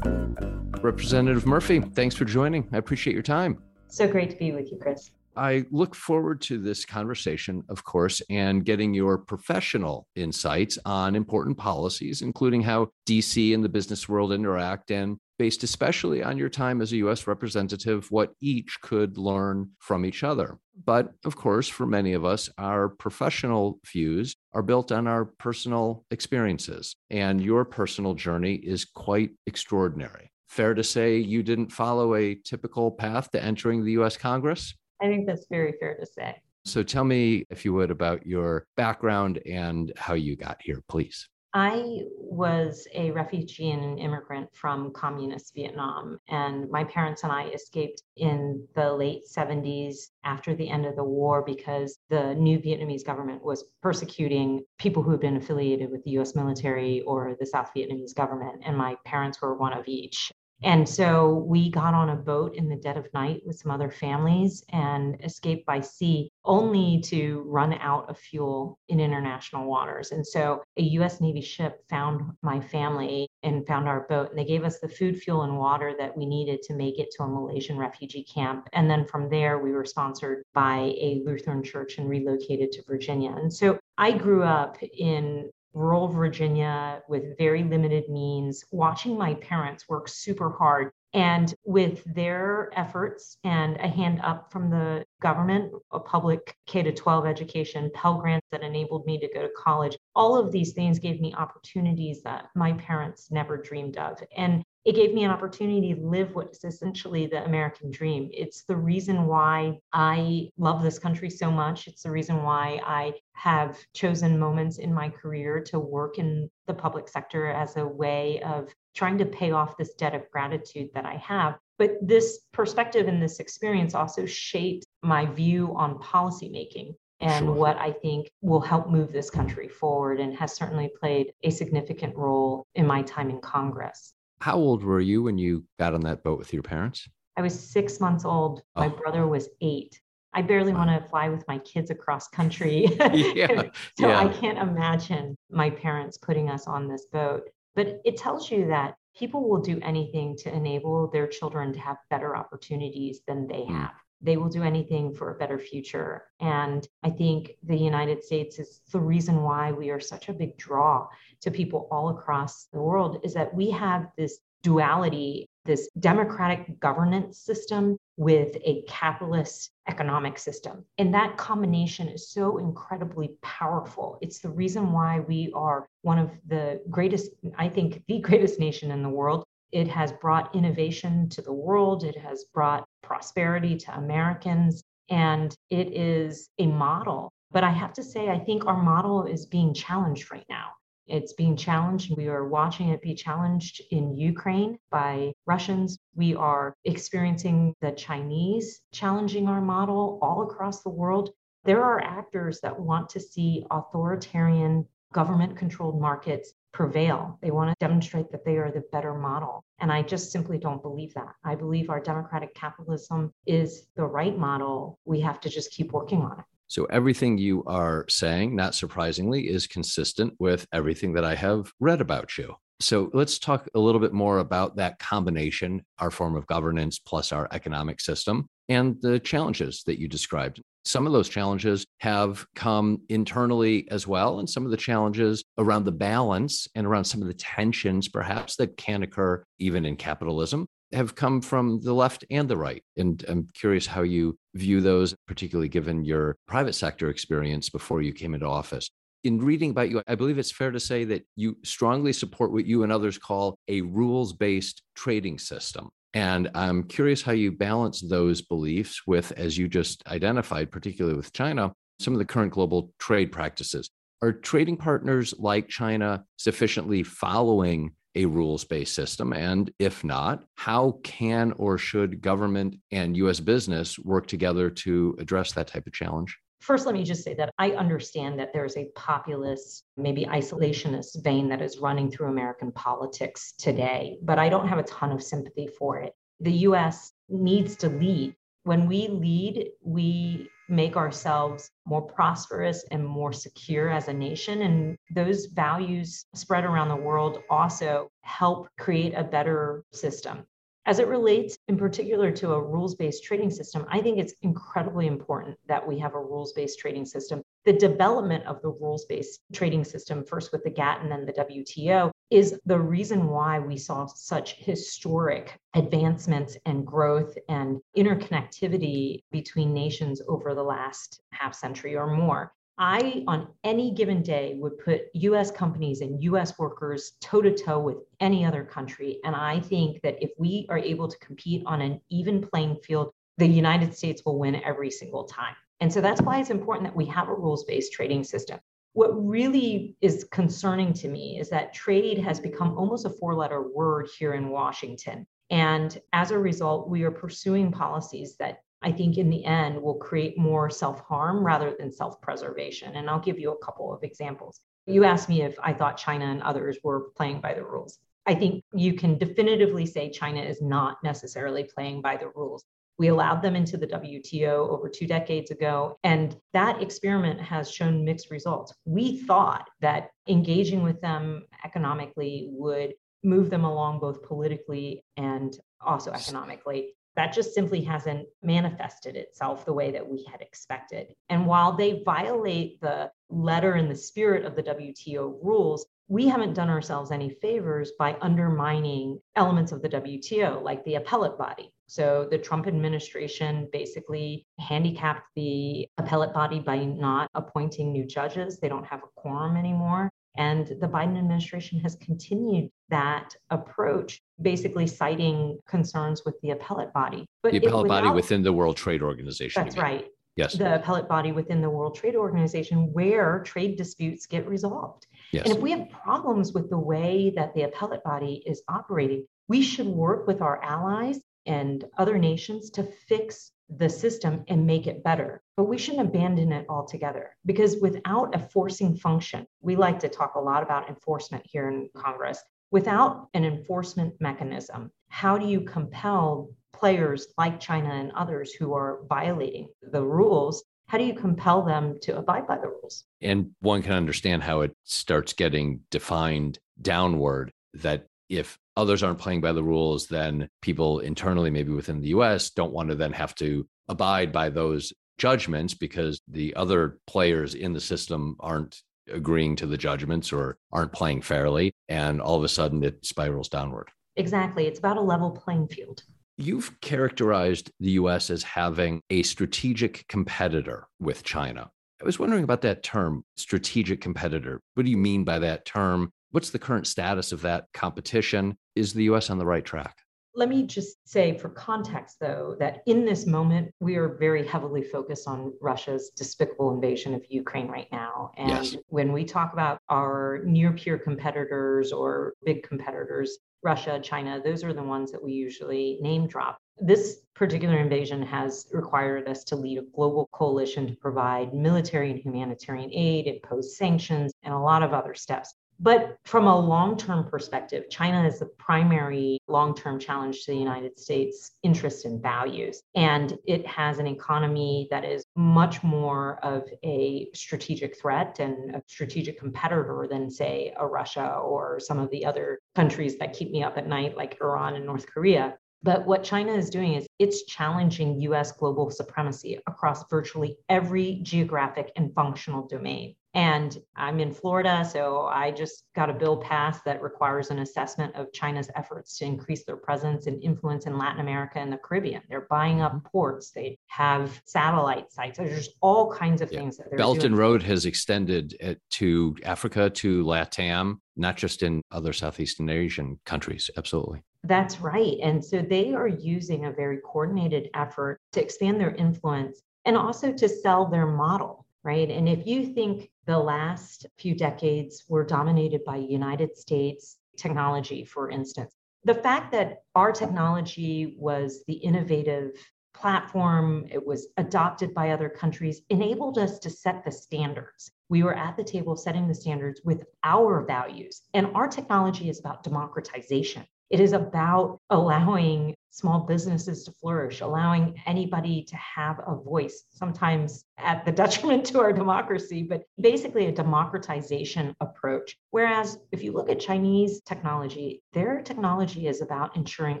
Representative 0.82 1.46
Murphy, 1.46 1.80
thanks 1.80 2.14
for 2.14 2.26
joining. 2.26 2.68
I 2.70 2.76
appreciate 2.76 3.14
your 3.14 3.22
time. 3.22 3.62
So 3.88 4.06
great 4.06 4.28
to 4.28 4.36
be 4.36 4.52
with 4.52 4.70
you, 4.70 4.76
Chris. 4.76 5.10
I 5.36 5.64
look 5.70 5.94
forward 5.94 6.40
to 6.42 6.58
this 6.58 6.84
conversation, 6.84 7.62
of 7.68 7.84
course, 7.84 8.22
and 8.30 8.64
getting 8.64 8.94
your 8.94 9.18
professional 9.18 10.06
insights 10.16 10.78
on 10.84 11.14
important 11.14 11.58
policies, 11.58 12.22
including 12.22 12.62
how 12.62 12.88
DC 13.08 13.54
and 13.54 13.62
the 13.62 13.68
business 13.68 14.08
world 14.08 14.32
interact, 14.32 14.90
and 14.90 15.18
based 15.38 15.62
especially 15.62 16.22
on 16.22 16.38
your 16.38 16.48
time 16.48 16.80
as 16.80 16.92
a 16.92 16.96
US 16.98 17.26
representative, 17.26 18.10
what 18.10 18.32
each 18.40 18.78
could 18.80 19.18
learn 19.18 19.70
from 19.80 20.04
each 20.06 20.24
other. 20.24 20.58
But 20.84 21.12
of 21.24 21.36
course, 21.36 21.68
for 21.68 21.86
many 21.86 22.14
of 22.14 22.24
us, 22.24 22.48
our 22.58 22.88
professional 22.88 23.78
views 23.86 24.34
are 24.54 24.62
built 24.62 24.92
on 24.92 25.06
our 25.06 25.26
personal 25.26 26.04
experiences, 26.10 26.94
and 27.10 27.40
your 27.40 27.64
personal 27.64 28.14
journey 28.14 28.54
is 28.54 28.84
quite 28.84 29.30
extraordinary. 29.46 30.30
Fair 30.48 30.74
to 30.74 30.84
say 30.84 31.18
you 31.18 31.42
didn't 31.42 31.72
follow 31.72 32.14
a 32.14 32.34
typical 32.36 32.90
path 32.90 33.30
to 33.32 33.42
entering 33.42 33.84
the 33.84 33.92
US 33.92 34.16
Congress? 34.16 34.74
I 35.00 35.06
think 35.06 35.26
that's 35.26 35.46
very 35.50 35.74
fair 35.78 35.96
to 35.96 36.06
say. 36.06 36.36
So 36.64 36.82
tell 36.82 37.04
me, 37.04 37.44
if 37.50 37.64
you 37.64 37.72
would, 37.74 37.90
about 37.90 38.26
your 38.26 38.66
background 38.76 39.40
and 39.46 39.92
how 39.96 40.14
you 40.14 40.36
got 40.36 40.58
here, 40.60 40.82
please. 40.88 41.28
I 41.54 42.00
was 42.18 42.86
a 42.92 43.12
refugee 43.12 43.70
and 43.70 43.82
an 43.82 43.96
immigrant 43.96 44.54
from 44.54 44.92
communist 44.92 45.54
Vietnam, 45.54 46.18
and 46.28 46.68
my 46.68 46.84
parents 46.84 47.22
and 47.22 47.32
I 47.32 47.48
escaped 47.48 48.02
in 48.16 48.68
the 48.74 48.92
late 48.92 49.22
70s 49.26 50.10
after 50.24 50.54
the 50.54 50.68
end 50.68 50.84
of 50.84 50.96
the 50.96 51.04
war 51.04 51.42
because 51.46 51.96
the 52.10 52.34
new 52.34 52.58
Vietnamese 52.58 53.06
government 53.06 53.42
was 53.42 53.64
persecuting 53.80 54.64
people 54.78 55.02
who 55.02 55.12
had 55.12 55.20
been 55.20 55.38
affiliated 55.38 55.90
with 55.90 56.04
the 56.04 56.18
US 56.18 56.34
military 56.34 57.00
or 57.02 57.34
the 57.40 57.46
South 57.46 57.70
Vietnamese 57.74 58.14
government, 58.14 58.62
and 58.66 58.76
my 58.76 58.96
parents 59.06 59.40
were 59.40 59.56
one 59.56 59.72
of 59.72 59.88
each. 59.88 60.30
And 60.62 60.88
so 60.88 61.44
we 61.46 61.70
got 61.70 61.94
on 61.94 62.10
a 62.10 62.16
boat 62.16 62.56
in 62.56 62.68
the 62.68 62.76
dead 62.76 62.96
of 62.96 63.12
night 63.12 63.42
with 63.44 63.58
some 63.58 63.70
other 63.70 63.90
families 63.90 64.64
and 64.70 65.22
escaped 65.22 65.66
by 65.66 65.80
sea, 65.80 66.30
only 66.44 67.00
to 67.02 67.44
run 67.46 67.74
out 67.74 68.08
of 68.08 68.18
fuel 68.18 68.78
in 68.88 68.98
international 68.98 69.66
waters. 69.66 70.12
And 70.12 70.26
so 70.26 70.62
a 70.78 70.82
US 70.82 71.20
Navy 71.20 71.42
ship 71.42 71.84
found 71.90 72.22
my 72.42 72.60
family 72.60 73.28
and 73.42 73.66
found 73.66 73.86
our 73.86 74.06
boat, 74.08 74.30
and 74.30 74.38
they 74.38 74.44
gave 74.44 74.64
us 74.64 74.80
the 74.80 74.88
food, 74.88 75.18
fuel, 75.18 75.42
and 75.42 75.58
water 75.58 75.94
that 75.98 76.16
we 76.16 76.26
needed 76.26 76.62
to 76.62 76.74
make 76.74 76.98
it 76.98 77.10
to 77.12 77.24
a 77.24 77.28
Malaysian 77.28 77.76
refugee 77.76 78.24
camp. 78.24 78.68
And 78.72 78.90
then 78.90 79.06
from 79.06 79.28
there, 79.28 79.58
we 79.58 79.72
were 79.72 79.84
sponsored 79.84 80.42
by 80.54 80.94
a 80.98 81.22
Lutheran 81.24 81.62
church 81.62 81.98
and 81.98 82.08
relocated 82.08 82.72
to 82.72 82.82
Virginia. 82.86 83.34
And 83.36 83.52
so 83.52 83.78
I 83.98 84.12
grew 84.12 84.42
up 84.42 84.78
in 84.82 85.50
rural 85.76 86.08
Virginia 86.08 87.02
with 87.06 87.36
very 87.36 87.62
limited 87.62 88.08
means, 88.08 88.64
watching 88.72 89.16
my 89.16 89.34
parents 89.34 89.88
work 89.88 90.08
super 90.08 90.50
hard. 90.50 90.90
And 91.12 91.54
with 91.64 92.02
their 92.14 92.70
efforts 92.74 93.38
and 93.44 93.76
a 93.76 93.88
hand 93.88 94.20
up 94.22 94.50
from 94.50 94.70
the 94.70 95.04
government, 95.22 95.72
a 95.92 96.00
public 96.00 96.56
K 96.66 96.82
12 96.82 97.26
education, 97.26 97.90
Pell 97.94 98.18
Grants 98.18 98.46
that 98.52 98.62
enabled 98.62 99.06
me 99.06 99.18
to 99.20 99.28
go 99.32 99.42
to 99.42 99.50
college, 99.56 99.96
all 100.14 100.36
of 100.36 100.50
these 100.50 100.72
things 100.72 100.98
gave 100.98 101.20
me 101.20 101.34
opportunities 101.34 102.22
that 102.22 102.48
my 102.54 102.72
parents 102.74 103.30
never 103.30 103.56
dreamed 103.56 103.98
of. 103.98 104.18
And 104.36 104.64
it 104.86 104.94
gave 104.94 105.12
me 105.12 105.24
an 105.24 105.32
opportunity 105.32 105.94
to 105.94 106.00
live 106.00 106.32
what 106.36 106.48
is 106.52 106.62
essentially 106.62 107.26
the 107.26 107.44
American 107.44 107.90
dream. 107.90 108.30
It's 108.32 108.62
the 108.62 108.76
reason 108.76 109.26
why 109.26 109.80
I 109.92 110.48
love 110.58 110.80
this 110.80 111.00
country 111.00 111.28
so 111.28 111.50
much. 111.50 111.88
It's 111.88 112.04
the 112.04 112.10
reason 112.12 112.44
why 112.44 112.80
I 112.86 113.14
have 113.32 113.78
chosen 113.94 114.38
moments 114.38 114.78
in 114.78 114.94
my 114.94 115.08
career 115.08 115.60
to 115.64 115.80
work 115.80 116.18
in 116.18 116.48
the 116.68 116.74
public 116.74 117.08
sector 117.08 117.48
as 117.48 117.76
a 117.76 117.84
way 117.84 118.40
of 118.42 118.72
trying 118.94 119.18
to 119.18 119.26
pay 119.26 119.50
off 119.50 119.76
this 119.76 119.92
debt 119.94 120.14
of 120.14 120.30
gratitude 120.30 120.90
that 120.94 121.04
I 121.04 121.16
have. 121.16 121.58
But 121.78 121.96
this 122.00 122.38
perspective 122.52 123.08
and 123.08 123.20
this 123.20 123.40
experience 123.40 123.92
also 123.92 124.24
shaped 124.24 124.86
my 125.02 125.26
view 125.26 125.74
on 125.76 125.98
policymaking 125.98 126.94
and 127.20 127.46
sure. 127.46 127.54
what 127.54 127.76
I 127.78 127.90
think 127.90 128.28
will 128.40 128.60
help 128.60 128.88
move 128.88 129.12
this 129.12 129.30
country 129.30 129.68
forward 129.68 130.20
and 130.20 130.32
has 130.36 130.54
certainly 130.54 130.90
played 131.00 131.32
a 131.42 131.50
significant 131.50 132.16
role 132.16 132.66
in 132.76 132.86
my 132.86 133.02
time 133.02 133.30
in 133.30 133.40
Congress. 133.40 134.12
How 134.40 134.56
old 134.56 134.82
were 134.82 135.00
you 135.00 135.22
when 135.22 135.38
you 135.38 135.64
got 135.78 135.94
on 135.94 136.02
that 136.02 136.22
boat 136.22 136.38
with 136.38 136.52
your 136.52 136.62
parents? 136.62 137.08
I 137.36 137.42
was 137.42 137.58
six 137.58 138.00
months 138.00 138.24
old. 138.24 138.62
Oh. 138.76 138.82
My 138.82 138.88
brother 138.88 139.26
was 139.26 139.48
eight. 139.60 140.00
I 140.34 140.42
barely 140.42 140.72
wow. 140.72 140.86
want 140.86 141.02
to 141.02 141.08
fly 141.08 141.28
with 141.28 141.46
my 141.48 141.58
kids 141.58 141.90
across 141.90 142.28
country. 142.28 142.86
yeah, 143.12 143.62
so 143.98 144.08
yeah. 144.08 144.20
I 144.20 144.28
can't 144.28 144.58
imagine 144.58 145.36
my 145.50 145.70
parents 145.70 146.18
putting 146.18 146.50
us 146.50 146.66
on 146.66 146.88
this 146.88 147.06
boat. 147.10 147.44
But 147.74 148.00
it 148.04 148.16
tells 148.16 148.50
you 148.50 148.66
that 148.68 148.96
people 149.16 149.48
will 149.48 149.60
do 149.60 149.80
anything 149.82 150.36
to 150.38 150.54
enable 150.54 151.08
their 151.10 151.26
children 151.26 151.72
to 151.72 151.80
have 151.80 151.96
better 152.10 152.36
opportunities 152.36 153.20
than 153.26 153.46
they 153.46 153.62
hmm. 153.62 153.74
have. 153.74 153.94
They 154.20 154.36
will 154.36 154.48
do 154.48 154.62
anything 154.62 155.12
for 155.12 155.30
a 155.30 155.38
better 155.38 155.58
future. 155.58 156.24
And 156.40 156.86
I 157.02 157.10
think 157.10 157.52
the 157.62 157.76
United 157.76 158.24
States 158.24 158.58
is 158.58 158.80
the 158.92 159.00
reason 159.00 159.42
why 159.42 159.72
we 159.72 159.90
are 159.90 160.00
such 160.00 160.28
a 160.28 160.32
big 160.32 160.56
draw 160.56 161.08
to 161.42 161.50
people 161.50 161.88
all 161.90 162.08
across 162.08 162.66
the 162.72 162.80
world 162.80 163.20
is 163.22 163.34
that 163.34 163.54
we 163.54 163.70
have 163.70 164.08
this 164.16 164.38
duality, 164.62 165.46
this 165.64 165.88
democratic 166.00 166.80
governance 166.80 167.38
system 167.38 167.96
with 168.16 168.56
a 168.64 168.82
capitalist 168.88 169.70
economic 169.88 170.38
system. 170.38 170.84
And 170.98 171.14
that 171.14 171.36
combination 171.36 172.08
is 172.08 172.30
so 172.30 172.58
incredibly 172.58 173.36
powerful. 173.42 174.18
It's 174.22 174.40
the 174.40 174.48
reason 174.48 174.92
why 174.92 175.20
we 175.20 175.52
are 175.54 175.86
one 176.02 176.18
of 176.18 176.30
the 176.46 176.80
greatest, 176.90 177.30
I 177.56 177.68
think, 177.68 178.02
the 178.08 178.18
greatest 178.20 178.58
nation 178.58 178.90
in 178.90 179.02
the 179.02 179.08
world. 179.08 179.44
It 179.72 179.88
has 179.88 180.12
brought 180.12 180.54
innovation 180.54 181.28
to 181.30 181.42
the 181.42 181.52
world, 181.52 182.02
it 182.04 182.16
has 182.16 182.44
brought 182.54 182.88
prosperity 183.06 183.76
to 183.76 183.96
Americans, 183.96 184.82
and 185.08 185.56
it 185.70 185.94
is 185.94 186.48
a 186.58 186.66
model. 186.66 187.32
But 187.52 187.64
I 187.64 187.70
have 187.70 187.92
to 187.94 188.02
say, 188.02 188.28
I 188.28 188.38
think 188.40 188.66
our 188.66 188.82
model 188.82 189.24
is 189.24 189.46
being 189.46 189.72
challenged 189.72 190.30
right 190.32 190.44
now. 190.48 190.70
It's 191.06 191.34
being 191.34 191.56
challenged. 191.56 192.16
We 192.16 192.26
are 192.26 192.48
watching 192.48 192.88
it 192.88 193.00
be 193.00 193.14
challenged 193.14 193.80
in 193.92 194.16
Ukraine 194.16 194.76
by 194.90 195.32
Russians. 195.46 195.96
We 196.16 196.34
are 196.34 196.74
experiencing 196.84 197.74
the 197.80 197.92
Chinese 197.92 198.80
challenging 198.92 199.46
our 199.46 199.60
model 199.60 200.18
all 200.20 200.42
across 200.42 200.82
the 200.82 200.90
world. 200.90 201.30
There 201.64 201.84
are 201.84 202.00
actors 202.00 202.60
that 202.62 202.80
want 202.80 203.08
to 203.10 203.20
see 203.20 203.64
authoritarian 203.70 204.86
government 205.12 205.56
controlled 205.56 206.00
markets 206.00 206.52
prevail. 206.72 207.38
They 207.40 207.50
want 207.50 207.70
to 207.70 207.76
demonstrate 207.80 208.30
that 208.32 208.44
they 208.44 208.58
are 208.58 208.70
the 208.70 208.82
better 208.92 209.14
model. 209.14 209.64
And 209.78 209.90
I 209.90 210.02
just 210.02 210.30
simply 210.30 210.58
don't 210.58 210.82
believe 210.82 211.14
that. 211.14 211.32
I 211.42 211.54
believe 211.54 211.88
our 211.88 212.00
democratic 212.00 212.54
capitalism 212.54 213.32
is 213.46 213.86
the 213.96 214.04
right 214.04 214.36
model. 214.36 214.98
We 215.04 215.20
have 215.20 215.40
to 215.40 215.48
just 215.48 215.72
keep 215.72 215.92
working 215.92 216.20
on 216.20 216.38
it. 216.38 216.44
So 216.68 216.84
everything 216.86 217.38
you 217.38 217.64
are 217.64 218.04
saying, 218.08 218.54
not 218.56 218.74
surprisingly, 218.74 219.48
is 219.48 219.66
consistent 219.66 220.34
with 220.38 220.66
everything 220.72 221.12
that 221.14 221.24
I 221.24 221.34
have 221.34 221.72
read 221.80 222.00
about 222.00 222.36
you. 222.36 222.54
So 222.80 223.08
let's 223.14 223.38
talk 223.38 223.68
a 223.74 223.78
little 223.78 224.00
bit 224.00 224.12
more 224.12 224.38
about 224.38 224.76
that 224.76 224.98
combination, 224.98 225.82
our 225.98 226.10
form 226.10 226.36
of 226.36 226.46
governance 226.46 226.98
plus 226.98 227.32
our 227.32 227.48
economic 227.52 228.00
system, 228.00 228.48
and 228.68 228.96
the 229.00 229.18
challenges 229.18 229.82
that 229.86 229.98
you 229.98 230.08
described. 230.08 230.60
Some 230.86 231.04
of 231.04 231.12
those 231.12 231.28
challenges 231.28 231.84
have 231.98 232.46
come 232.54 233.02
internally 233.08 233.90
as 233.90 234.06
well, 234.06 234.38
and 234.38 234.48
some 234.48 234.64
of 234.64 234.70
the 234.70 234.76
challenges 234.76 235.42
around 235.58 235.84
the 235.84 235.90
balance 235.90 236.68
and 236.76 236.86
around 236.86 237.04
some 237.04 237.20
of 237.20 237.26
the 237.26 237.34
tensions, 237.34 238.06
perhaps, 238.06 238.54
that 238.56 238.76
can 238.76 239.02
occur 239.02 239.42
even 239.58 239.84
in 239.84 239.96
capitalism 239.96 240.66
have 240.92 241.16
come 241.16 241.40
from 241.40 241.80
the 241.82 241.92
left 241.92 242.24
and 242.30 242.48
the 242.48 242.56
right. 242.56 242.84
And 242.96 243.24
I'm 243.28 243.48
curious 243.54 243.86
how 243.86 244.02
you 244.02 244.38
view 244.54 244.80
those, 244.80 245.16
particularly 245.26 245.68
given 245.68 246.04
your 246.04 246.36
private 246.46 246.74
sector 246.74 247.10
experience 247.10 247.68
before 247.68 248.02
you 248.02 248.12
came 248.12 248.34
into 248.34 248.46
office. 248.46 248.88
In 249.24 249.38
reading 249.38 249.70
about 249.70 249.90
you, 249.90 250.02
I 250.06 250.14
believe 250.14 250.38
it's 250.38 250.52
fair 250.52 250.70
to 250.70 250.78
say 250.78 251.02
that 251.04 251.26
you 251.34 251.56
strongly 251.64 252.12
support 252.12 252.52
what 252.52 252.64
you 252.66 252.84
and 252.84 252.92
others 252.92 253.18
call 253.18 253.58
a 253.66 253.80
rules 253.80 254.32
based 254.32 254.82
trading 254.94 255.40
system. 255.40 255.88
And 256.16 256.48
I'm 256.54 256.84
curious 256.84 257.20
how 257.20 257.32
you 257.32 257.52
balance 257.52 258.00
those 258.00 258.40
beliefs 258.40 259.02
with, 259.06 259.32
as 259.32 259.58
you 259.58 259.68
just 259.68 260.02
identified, 260.08 260.72
particularly 260.72 261.14
with 261.14 261.30
China, 261.34 261.74
some 262.00 262.14
of 262.14 262.18
the 262.18 262.24
current 262.24 262.54
global 262.54 262.94
trade 262.98 263.30
practices. 263.30 263.90
Are 264.22 264.32
trading 264.32 264.78
partners 264.78 265.34
like 265.38 265.68
China 265.68 266.24
sufficiently 266.38 267.02
following 267.02 267.90
a 268.14 268.24
rules 268.24 268.64
based 268.64 268.94
system? 268.94 269.34
And 269.34 269.70
if 269.78 270.04
not, 270.04 270.44
how 270.54 271.00
can 271.04 271.52
or 271.58 271.76
should 271.76 272.22
government 272.22 272.76
and 272.90 273.14
US 273.18 273.38
business 273.38 273.98
work 273.98 274.26
together 274.26 274.70
to 274.70 275.16
address 275.18 275.52
that 275.52 275.66
type 275.66 275.86
of 275.86 275.92
challenge? 275.92 276.34
First, 276.60 276.86
let 276.86 276.94
me 276.94 277.04
just 277.04 277.22
say 277.22 277.34
that 277.34 277.52
I 277.58 277.72
understand 277.72 278.38
that 278.38 278.52
there's 278.52 278.76
a 278.76 278.90
populist, 278.94 279.84
maybe 279.96 280.24
isolationist 280.24 281.22
vein 281.22 281.48
that 281.48 281.62
is 281.62 281.78
running 281.78 282.10
through 282.10 282.28
American 282.28 282.72
politics 282.72 283.52
today, 283.58 284.18
but 284.22 284.38
I 284.38 284.48
don't 284.48 284.68
have 284.68 284.78
a 284.78 284.84
ton 284.84 285.12
of 285.12 285.22
sympathy 285.22 285.68
for 285.78 285.98
it. 285.98 286.12
The 286.40 286.52
US 286.68 287.12
needs 287.28 287.76
to 287.76 287.88
lead. 287.88 288.34
When 288.64 288.86
we 288.86 289.08
lead, 289.08 289.70
we 289.82 290.50
make 290.68 290.96
ourselves 290.96 291.70
more 291.84 292.02
prosperous 292.02 292.84
and 292.90 293.06
more 293.06 293.32
secure 293.32 293.90
as 293.90 294.08
a 294.08 294.12
nation. 294.12 294.62
And 294.62 294.96
those 295.14 295.46
values 295.46 296.24
spread 296.34 296.64
around 296.64 296.88
the 296.88 296.96
world 296.96 297.42
also 297.48 298.10
help 298.22 298.68
create 298.78 299.14
a 299.14 299.22
better 299.22 299.84
system. 299.92 300.44
As 300.88 301.00
it 301.00 301.08
relates 301.08 301.58
in 301.66 301.76
particular 301.76 302.30
to 302.30 302.52
a 302.52 302.62
rules 302.62 302.94
based 302.94 303.24
trading 303.24 303.50
system, 303.50 303.86
I 303.90 304.00
think 304.00 304.18
it's 304.18 304.34
incredibly 304.42 305.08
important 305.08 305.58
that 305.66 305.84
we 305.84 305.98
have 305.98 306.14
a 306.14 306.20
rules 306.20 306.52
based 306.52 306.78
trading 306.78 307.04
system. 307.04 307.42
The 307.64 307.72
development 307.72 308.46
of 308.46 308.62
the 308.62 308.68
rules 308.68 309.04
based 309.06 309.40
trading 309.52 309.82
system, 309.82 310.22
first 310.24 310.52
with 310.52 310.62
the 310.62 310.70
GATT 310.70 311.02
and 311.02 311.10
then 311.10 311.26
the 311.26 311.32
WTO, 311.32 312.12
is 312.30 312.60
the 312.66 312.78
reason 312.78 313.26
why 313.26 313.58
we 313.58 313.76
saw 313.76 314.06
such 314.06 314.54
historic 314.54 315.58
advancements 315.74 316.56
and 316.66 316.86
growth 316.86 317.36
and 317.48 317.80
interconnectivity 317.96 319.24
between 319.32 319.74
nations 319.74 320.22
over 320.28 320.54
the 320.54 320.62
last 320.62 321.20
half 321.32 321.56
century 321.56 321.96
or 321.96 322.06
more. 322.06 322.52
I, 322.78 323.24
on 323.26 323.48
any 323.64 323.90
given 323.92 324.22
day, 324.22 324.56
would 324.58 324.78
put 324.78 325.02
US 325.14 325.50
companies 325.50 326.02
and 326.02 326.22
US 326.24 326.58
workers 326.58 327.12
toe 327.20 327.40
to 327.40 327.56
toe 327.56 327.78
with 327.78 327.98
any 328.20 328.44
other 328.44 328.64
country. 328.64 329.20
And 329.24 329.34
I 329.34 329.60
think 329.60 330.02
that 330.02 330.22
if 330.22 330.32
we 330.38 330.66
are 330.68 330.78
able 330.78 331.08
to 331.08 331.18
compete 331.18 331.62
on 331.64 331.80
an 331.80 332.00
even 332.10 332.42
playing 332.42 332.76
field, 332.84 333.12
the 333.38 333.46
United 333.46 333.96
States 333.96 334.22
will 334.24 334.38
win 334.38 334.62
every 334.62 334.90
single 334.90 335.24
time. 335.24 335.54
And 335.80 335.92
so 335.92 336.00
that's 336.00 336.22
why 336.22 336.40
it's 336.40 336.50
important 336.50 336.84
that 336.84 336.96
we 336.96 337.06
have 337.06 337.28
a 337.28 337.34
rules 337.34 337.64
based 337.64 337.92
trading 337.92 338.24
system. 338.24 338.58
What 338.92 339.10
really 339.12 339.96
is 340.00 340.26
concerning 340.30 340.94
to 340.94 341.08
me 341.08 341.38
is 341.38 341.50
that 341.50 341.74
trade 341.74 342.18
has 342.18 342.40
become 342.40 342.78
almost 342.78 343.04
a 343.04 343.10
four 343.10 343.34
letter 343.34 343.62
word 343.62 344.08
here 344.18 344.34
in 344.34 344.48
Washington. 344.48 345.26
And 345.50 345.98
as 346.12 346.30
a 346.30 346.38
result, 346.38 346.88
we 346.88 347.02
are 347.04 347.10
pursuing 347.10 347.70
policies 347.70 348.36
that 348.36 348.62
I 348.86 348.92
think 348.92 349.18
in 349.18 349.30
the 349.30 349.44
end 349.44 349.82
will 349.82 349.96
create 349.96 350.38
more 350.38 350.70
self 350.70 351.00
harm 351.00 351.44
rather 351.44 351.74
than 351.76 351.90
self 351.90 352.20
preservation. 352.22 352.94
And 352.94 353.10
I'll 353.10 353.18
give 353.18 353.36
you 353.36 353.50
a 353.50 353.64
couple 353.64 353.92
of 353.92 354.04
examples. 354.04 354.60
You 354.86 355.02
asked 355.02 355.28
me 355.28 355.42
if 355.42 355.56
I 355.60 355.72
thought 355.72 355.96
China 355.96 356.26
and 356.26 356.40
others 356.40 356.78
were 356.84 357.10
playing 357.16 357.40
by 357.40 357.52
the 357.54 357.64
rules. 357.64 357.98
I 358.26 358.34
think 358.36 358.62
you 358.72 358.94
can 358.94 359.18
definitively 359.18 359.86
say 359.86 360.08
China 360.08 360.40
is 360.40 360.62
not 360.62 360.98
necessarily 361.02 361.64
playing 361.64 362.00
by 362.00 362.16
the 362.16 362.28
rules. 362.36 362.64
We 362.96 363.08
allowed 363.08 363.42
them 363.42 363.56
into 363.56 363.76
the 363.76 363.88
WTO 363.88 364.68
over 364.70 364.88
two 364.88 365.08
decades 365.08 365.50
ago, 365.50 365.98
and 366.04 366.36
that 366.52 366.80
experiment 366.80 367.40
has 367.40 367.70
shown 367.70 368.04
mixed 368.04 368.30
results. 368.30 368.72
We 368.84 369.18
thought 369.18 369.68
that 369.80 370.10
engaging 370.28 370.84
with 370.84 371.00
them 371.00 371.46
economically 371.64 372.46
would 372.52 372.94
move 373.24 373.50
them 373.50 373.64
along 373.64 373.98
both 373.98 374.22
politically 374.22 375.04
and 375.16 375.58
also 375.80 376.12
economically 376.12 376.95
that 377.16 377.32
just 377.32 377.54
simply 377.54 377.82
hasn't 377.82 378.26
manifested 378.42 379.16
itself 379.16 379.64
the 379.64 379.72
way 379.72 379.90
that 379.90 380.06
we 380.06 380.26
had 380.30 380.40
expected. 380.40 381.14
And 381.28 381.46
while 381.46 381.72
they 381.72 382.02
violate 382.04 382.80
the 382.80 383.10
letter 383.30 383.72
and 383.72 383.90
the 383.90 383.96
spirit 383.96 384.44
of 384.44 384.54
the 384.54 384.62
WTO 384.62 385.38
rules, 385.42 385.86
we 386.08 386.28
haven't 386.28 386.54
done 386.54 386.70
ourselves 386.70 387.10
any 387.10 387.30
favors 387.30 387.92
by 387.98 388.16
undermining 388.20 389.18
elements 389.34 389.72
of 389.72 389.82
the 389.82 389.88
WTO, 389.88 390.62
like 390.62 390.84
the 390.84 390.96
appellate 390.96 391.36
body. 391.36 391.72
So 391.88 392.28
the 392.30 392.38
Trump 392.38 392.66
administration 392.66 393.68
basically 393.72 394.46
handicapped 394.60 395.26
the 395.34 395.88
appellate 395.98 396.32
body 396.32 396.60
by 396.60 396.84
not 396.84 397.30
appointing 397.34 397.92
new 397.92 398.04
judges. 398.04 398.58
They 398.58 398.68
don't 398.68 398.86
have 398.86 399.00
a 399.00 399.20
quorum 399.20 399.56
anymore. 399.56 400.10
And 400.38 400.66
the 400.66 400.88
Biden 400.88 401.18
administration 401.18 401.80
has 401.80 401.96
continued 401.96 402.70
that 402.90 403.34
approach, 403.50 404.20
basically 404.40 404.86
citing 404.86 405.58
concerns 405.66 406.22
with 406.24 406.34
the 406.42 406.50
appellate 406.50 406.92
body. 406.92 407.26
But 407.42 407.52
the 407.52 407.58
appellate 407.58 407.84
without, 407.84 408.04
body 408.04 408.14
within 408.14 408.42
the 408.42 408.52
World 408.52 408.76
Trade 408.76 409.02
Organization. 409.02 409.62
That's 409.62 409.76
right. 409.76 410.06
Yes. 410.36 410.52
The 410.52 410.74
appellate 410.74 411.08
body 411.08 411.32
within 411.32 411.62
the 411.62 411.70
World 411.70 411.96
Trade 411.96 412.14
Organization 412.14 412.92
where 412.92 413.40
trade 413.40 413.78
disputes 413.78 414.26
get 414.26 414.46
resolved. 414.46 415.06
Yes. 415.32 415.46
And 415.46 415.56
if 415.56 415.62
we 415.62 415.70
have 415.70 415.88
problems 415.88 416.52
with 416.52 416.68
the 416.68 416.78
way 416.78 417.32
that 417.36 417.54
the 417.54 417.62
appellate 417.62 418.04
body 418.04 418.42
is 418.46 418.62
operating, 418.68 419.26
we 419.48 419.62
should 419.62 419.86
work 419.86 420.26
with 420.26 420.42
our 420.42 420.62
allies 420.62 421.20
and 421.46 421.84
other 421.98 422.18
nations 422.18 422.70
to 422.70 422.82
fix 422.82 423.52
the 423.68 423.88
system 423.88 424.44
and 424.48 424.66
make 424.66 424.86
it 424.86 425.02
better. 425.02 425.42
But 425.56 425.64
we 425.64 425.78
shouldn't 425.78 426.08
abandon 426.08 426.52
it 426.52 426.66
altogether 426.68 427.36
because 427.46 427.76
without 427.80 428.34
a 428.34 428.38
forcing 428.38 428.96
function, 428.96 429.46
we 429.60 429.76
like 429.76 429.98
to 430.00 430.08
talk 430.08 430.34
a 430.34 430.40
lot 430.40 430.62
about 430.62 430.88
enforcement 430.88 431.44
here 431.46 431.68
in 431.68 431.88
Congress. 431.96 432.42
Without 432.70 433.28
an 433.34 433.44
enforcement 433.44 434.14
mechanism, 434.20 434.90
how 435.08 435.38
do 435.38 435.46
you 435.46 435.60
compel 435.60 436.50
players 436.72 437.28
like 437.38 437.58
China 437.58 437.90
and 437.90 438.12
others 438.12 438.52
who 438.52 438.74
are 438.74 439.00
violating 439.08 439.68
the 439.82 440.02
rules? 440.02 440.64
How 440.88 440.98
do 440.98 441.04
you 441.04 441.14
compel 441.14 441.62
them 441.62 441.96
to 442.02 442.18
abide 442.18 442.46
by 442.46 442.58
the 442.58 442.68
rules? 442.68 443.04
And 443.20 443.52
one 443.60 443.82
can 443.82 443.92
understand 443.92 444.42
how 444.42 444.60
it 444.60 444.76
starts 444.84 445.32
getting 445.32 445.80
defined 445.90 446.58
downward 446.80 447.52
that 447.74 448.06
if 448.28 448.58
others 448.76 449.02
aren't 449.02 449.18
playing 449.18 449.40
by 449.40 449.52
the 449.52 449.62
rules, 449.62 450.06
then 450.06 450.48
people 450.62 451.00
internally, 451.00 451.50
maybe 451.50 451.72
within 451.72 452.00
the 452.00 452.08
US, 452.08 452.50
don't 452.50 452.72
want 452.72 452.88
to 452.90 452.94
then 452.94 453.12
have 453.12 453.34
to 453.36 453.66
abide 453.88 454.32
by 454.32 454.50
those 454.50 454.92
judgments 455.18 455.74
because 455.74 456.20
the 456.28 456.54
other 456.54 456.98
players 457.06 457.54
in 457.54 457.72
the 457.72 457.80
system 457.80 458.36
aren't 458.40 458.82
agreeing 459.12 459.56
to 459.56 459.66
the 459.66 459.78
judgments 459.78 460.32
or 460.32 460.58
aren't 460.72 460.92
playing 460.92 461.22
fairly. 461.22 461.72
And 461.88 462.20
all 462.20 462.36
of 462.36 462.44
a 462.44 462.48
sudden 462.48 462.82
it 462.82 463.04
spirals 463.04 463.48
downward. 463.48 463.90
Exactly. 464.16 464.66
It's 464.66 464.78
about 464.78 464.96
a 464.96 465.02
level 465.02 465.30
playing 465.30 465.68
field. 465.68 466.02
You've 466.38 466.80
characterized 466.80 467.70
the 467.80 467.92
US 467.92 468.28
as 468.30 468.42
having 468.42 469.00
a 469.08 469.22
strategic 469.22 470.06
competitor 470.08 470.86
with 471.00 471.22
China. 471.22 471.70
I 472.00 472.04
was 472.04 472.18
wondering 472.18 472.44
about 472.44 472.60
that 472.62 472.82
term, 472.82 473.24
strategic 473.36 474.02
competitor. 474.02 474.60
What 474.74 474.84
do 474.84 474.90
you 474.90 474.98
mean 474.98 475.24
by 475.24 475.38
that 475.38 475.64
term? 475.64 476.12
What's 476.30 476.50
the 476.50 476.58
current 476.58 476.86
status 476.86 477.32
of 477.32 477.42
that 477.42 477.66
competition? 477.72 478.58
Is 478.74 478.92
the 478.92 479.04
US 479.04 479.30
on 479.30 479.38
the 479.38 479.46
right 479.46 479.64
track? 479.64 479.96
Let 480.34 480.50
me 480.50 480.66
just 480.66 481.08
say, 481.08 481.38
for 481.38 481.48
context, 481.48 482.18
though, 482.20 482.56
that 482.58 482.82
in 482.86 483.06
this 483.06 483.24
moment, 483.24 483.72
we 483.80 483.96
are 483.96 484.16
very 484.18 484.46
heavily 484.46 484.82
focused 484.82 485.26
on 485.26 485.54
Russia's 485.62 486.10
despicable 486.10 486.74
invasion 486.74 487.14
of 487.14 487.24
Ukraine 487.30 487.68
right 487.68 487.88
now. 487.90 488.32
And 488.36 488.50
yes. 488.50 488.76
when 488.88 489.14
we 489.14 489.24
talk 489.24 489.54
about 489.54 489.78
our 489.88 490.42
near 490.44 490.72
peer 490.72 490.98
competitors 490.98 491.90
or 491.90 492.34
big 492.44 492.62
competitors, 492.64 493.38
Russia, 493.62 493.98
China, 494.02 494.38
those 494.44 494.62
are 494.62 494.74
the 494.74 494.82
ones 494.82 495.10
that 495.10 495.24
we 495.24 495.32
usually 495.32 495.98
name 496.02 496.26
drop. 496.26 496.58
This 496.78 497.20
particular 497.34 497.78
invasion 497.78 498.20
has 498.20 498.66
required 498.72 499.28
us 499.28 499.42
to 499.44 499.56
lead 499.56 499.78
a 499.78 499.82
global 499.94 500.28
coalition 500.32 500.86
to 500.86 500.94
provide 500.96 501.54
military 501.54 502.10
and 502.10 502.20
humanitarian 502.20 502.92
aid, 502.92 503.26
impose 503.26 503.78
sanctions, 503.78 504.34
and 504.42 504.52
a 504.52 504.58
lot 504.58 504.82
of 504.82 504.92
other 504.92 505.14
steps. 505.14 505.54
But 505.78 506.16
from 506.24 506.46
a 506.46 506.58
long 506.58 506.96
term 506.96 507.28
perspective, 507.28 507.84
China 507.90 508.26
is 508.26 508.38
the 508.38 508.46
primary 508.46 509.38
long 509.46 509.74
term 509.74 509.98
challenge 509.98 510.44
to 510.44 510.52
the 510.52 510.58
United 510.58 510.98
States' 510.98 511.52
interests 511.62 512.04
and 512.04 512.22
values. 512.22 512.82
And 512.94 513.38
it 513.46 513.66
has 513.66 513.98
an 513.98 514.06
economy 514.06 514.88
that 514.90 515.04
is 515.04 515.24
much 515.36 515.82
more 515.82 516.38
of 516.42 516.64
a 516.82 517.28
strategic 517.34 518.00
threat 518.00 518.38
and 518.40 518.74
a 518.74 518.82
strategic 518.86 519.38
competitor 519.38 520.06
than, 520.10 520.30
say, 520.30 520.74
a 520.78 520.86
Russia 520.86 521.34
or 521.36 521.78
some 521.78 521.98
of 521.98 522.10
the 522.10 522.24
other 522.24 522.58
countries 522.74 523.18
that 523.18 523.34
keep 523.34 523.50
me 523.50 523.62
up 523.62 523.76
at 523.76 523.86
night, 523.86 524.16
like 524.16 524.38
Iran 524.40 524.76
and 524.76 524.86
North 524.86 525.06
Korea. 525.06 525.58
But 525.82 526.06
what 526.06 526.24
China 526.24 526.52
is 526.52 526.70
doing 526.70 526.94
is 526.94 527.06
it's 527.18 527.44
challenging 527.44 528.20
US 528.22 528.50
global 528.50 528.90
supremacy 528.90 529.58
across 529.66 530.08
virtually 530.08 530.56
every 530.68 531.20
geographic 531.22 531.92
and 531.96 532.12
functional 532.14 532.66
domain. 532.66 533.14
And 533.36 533.76
I'm 533.96 534.18
in 534.18 534.32
Florida, 534.32 534.82
so 534.82 535.26
I 535.30 535.50
just 535.50 535.84
got 535.94 536.08
a 536.08 536.14
bill 536.14 536.38
passed 536.38 536.86
that 536.86 537.02
requires 537.02 537.50
an 537.50 537.58
assessment 537.58 538.16
of 538.16 538.32
China's 538.32 538.70
efforts 538.74 539.18
to 539.18 539.26
increase 539.26 539.62
their 539.66 539.76
presence 539.76 540.26
and 540.26 540.42
influence 540.42 540.86
in 540.86 540.96
Latin 540.96 541.20
America 541.20 541.58
and 541.58 541.70
the 541.70 541.76
Caribbean. 541.76 542.22
They're 542.30 542.46
buying 542.48 542.80
up 542.80 542.92
mm-hmm. 542.92 543.06
ports, 543.08 543.50
they 543.50 543.78
have 543.88 544.40
satellite 544.46 545.12
sites. 545.12 545.36
There's 545.36 545.54
just 545.54 545.76
all 545.82 546.10
kinds 546.10 546.40
of 546.40 546.50
yeah. 546.50 546.60
things 546.60 546.78
that 546.78 546.88
they're 546.88 546.96
Belt 546.96 547.20
doing. 547.20 547.32
and 547.32 547.38
Road 547.38 547.62
has 547.62 547.84
extended 547.84 548.56
it 548.58 548.80
to 548.92 549.36
Africa, 549.44 549.90
to 549.90 550.24
LATAM, 550.24 550.96
not 551.16 551.36
just 551.36 551.62
in 551.62 551.82
other 551.92 552.14
Southeastern 552.14 552.70
Asian 552.70 553.20
countries. 553.26 553.68
Absolutely. 553.76 554.22
That's 554.44 554.80
right. 554.80 555.18
And 555.22 555.44
so 555.44 555.60
they 555.60 555.92
are 555.92 556.08
using 556.08 556.64
a 556.64 556.72
very 556.72 557.00
coordinated 557.04 557.68
effort 557.74 558.18
to 558.32 558.40
expand 558.40 558.80
their 558.80 558.94
influence 558.94 559.60
and 559.84 559.94
also 559.94 560.32
to 560.32 560.48
sell 560.48 560.86
their 560.86 561.06
model 561.06 561.66
right? 561.86 562.10
And 562.10 562.28
if 562.28 562.48
you 562.48 562.74
think 562.74 563.08
the 563.26 563.38
last 563.38 564.06
few 564.18 564.34
decades 564.34 565.04
were 565.08 565.24
dominated 565.24 565.84
by 565.84 565.96
United 565.96 566.56
States 566.56 567.18
technology, 567.36 568.04
for 568.04 568.30
instance, 568.30 568.74
the 569.04 569.14
fact 569.14 569.52
that 569.52 569.82
our 569.94 570.10
technology 570.10 571.16
was 571.18 571.62
the 571.66 571.74
innovative 571.74 572.52
platform, 572.94 573.86
it 573.90 574.04
was 574.04 574.28
adopted 574.36 574.94
by 574.94 575.10
other 575.10 575.28
countries, 575.28 575.82
enabled 575.90 576.38
us 576.38 576.58
to 576.60 576.70
set 576.70 577.04
the 577.04 577.12
standards. 577.12 577.92
We 578.08 578.22
were 578.22 578.34
at 578.34 578.56
the 578.56 578.64
table 578.64 578.96
setting 578.96 579.28
the 579.28 579.34
standards 579.34 579.82
with 579.84 580.04
our 580.24 580.64
values. 580.64 581.22
And 581.34 581.48
our 581.54 581.68
technology 581.68 582.30
is 582.30 582.40
about 582.40 582.64
democratization. 582.64 583.66
It 583.88 584.00
is 584.00 584.12
about 584.12 584.80
allowing 584.90 585.76
small 585.90 586.20
businesses 586.20 586.84
to 586.84 586.90
flourish, 586.90 587.40
allowing 587.40 587.98
anybody 588.04 588.62
to 588.64 588.76
have 588.76 589.20
a 589.26 589.34
voice, 589.34 589.84
sometimes 589.90 590.64
at 590.76 591.04
the 591.04 591.12
detriment 591.22 591.64
to 591.66 591.80
our 591.80 591.92
democracy, 591.92 592.64
but 592.64 592.82
basically 593.00 593.46
a 593.46 593.52
democratization 593.52 594.74
approach. 594.80 595.38
Whereas 595.50 595.98
if 596.12 596.22
you 596.22 596.32
look 596.32 596.50
at 596.50 596.60
Chinese 596.60 597.22
technology, 597.22 598.02
their 598.12 598.42
technology 598.42 599.06
is 599.06 599.22
about 599.22 599.56
ensuring 599.56 600.00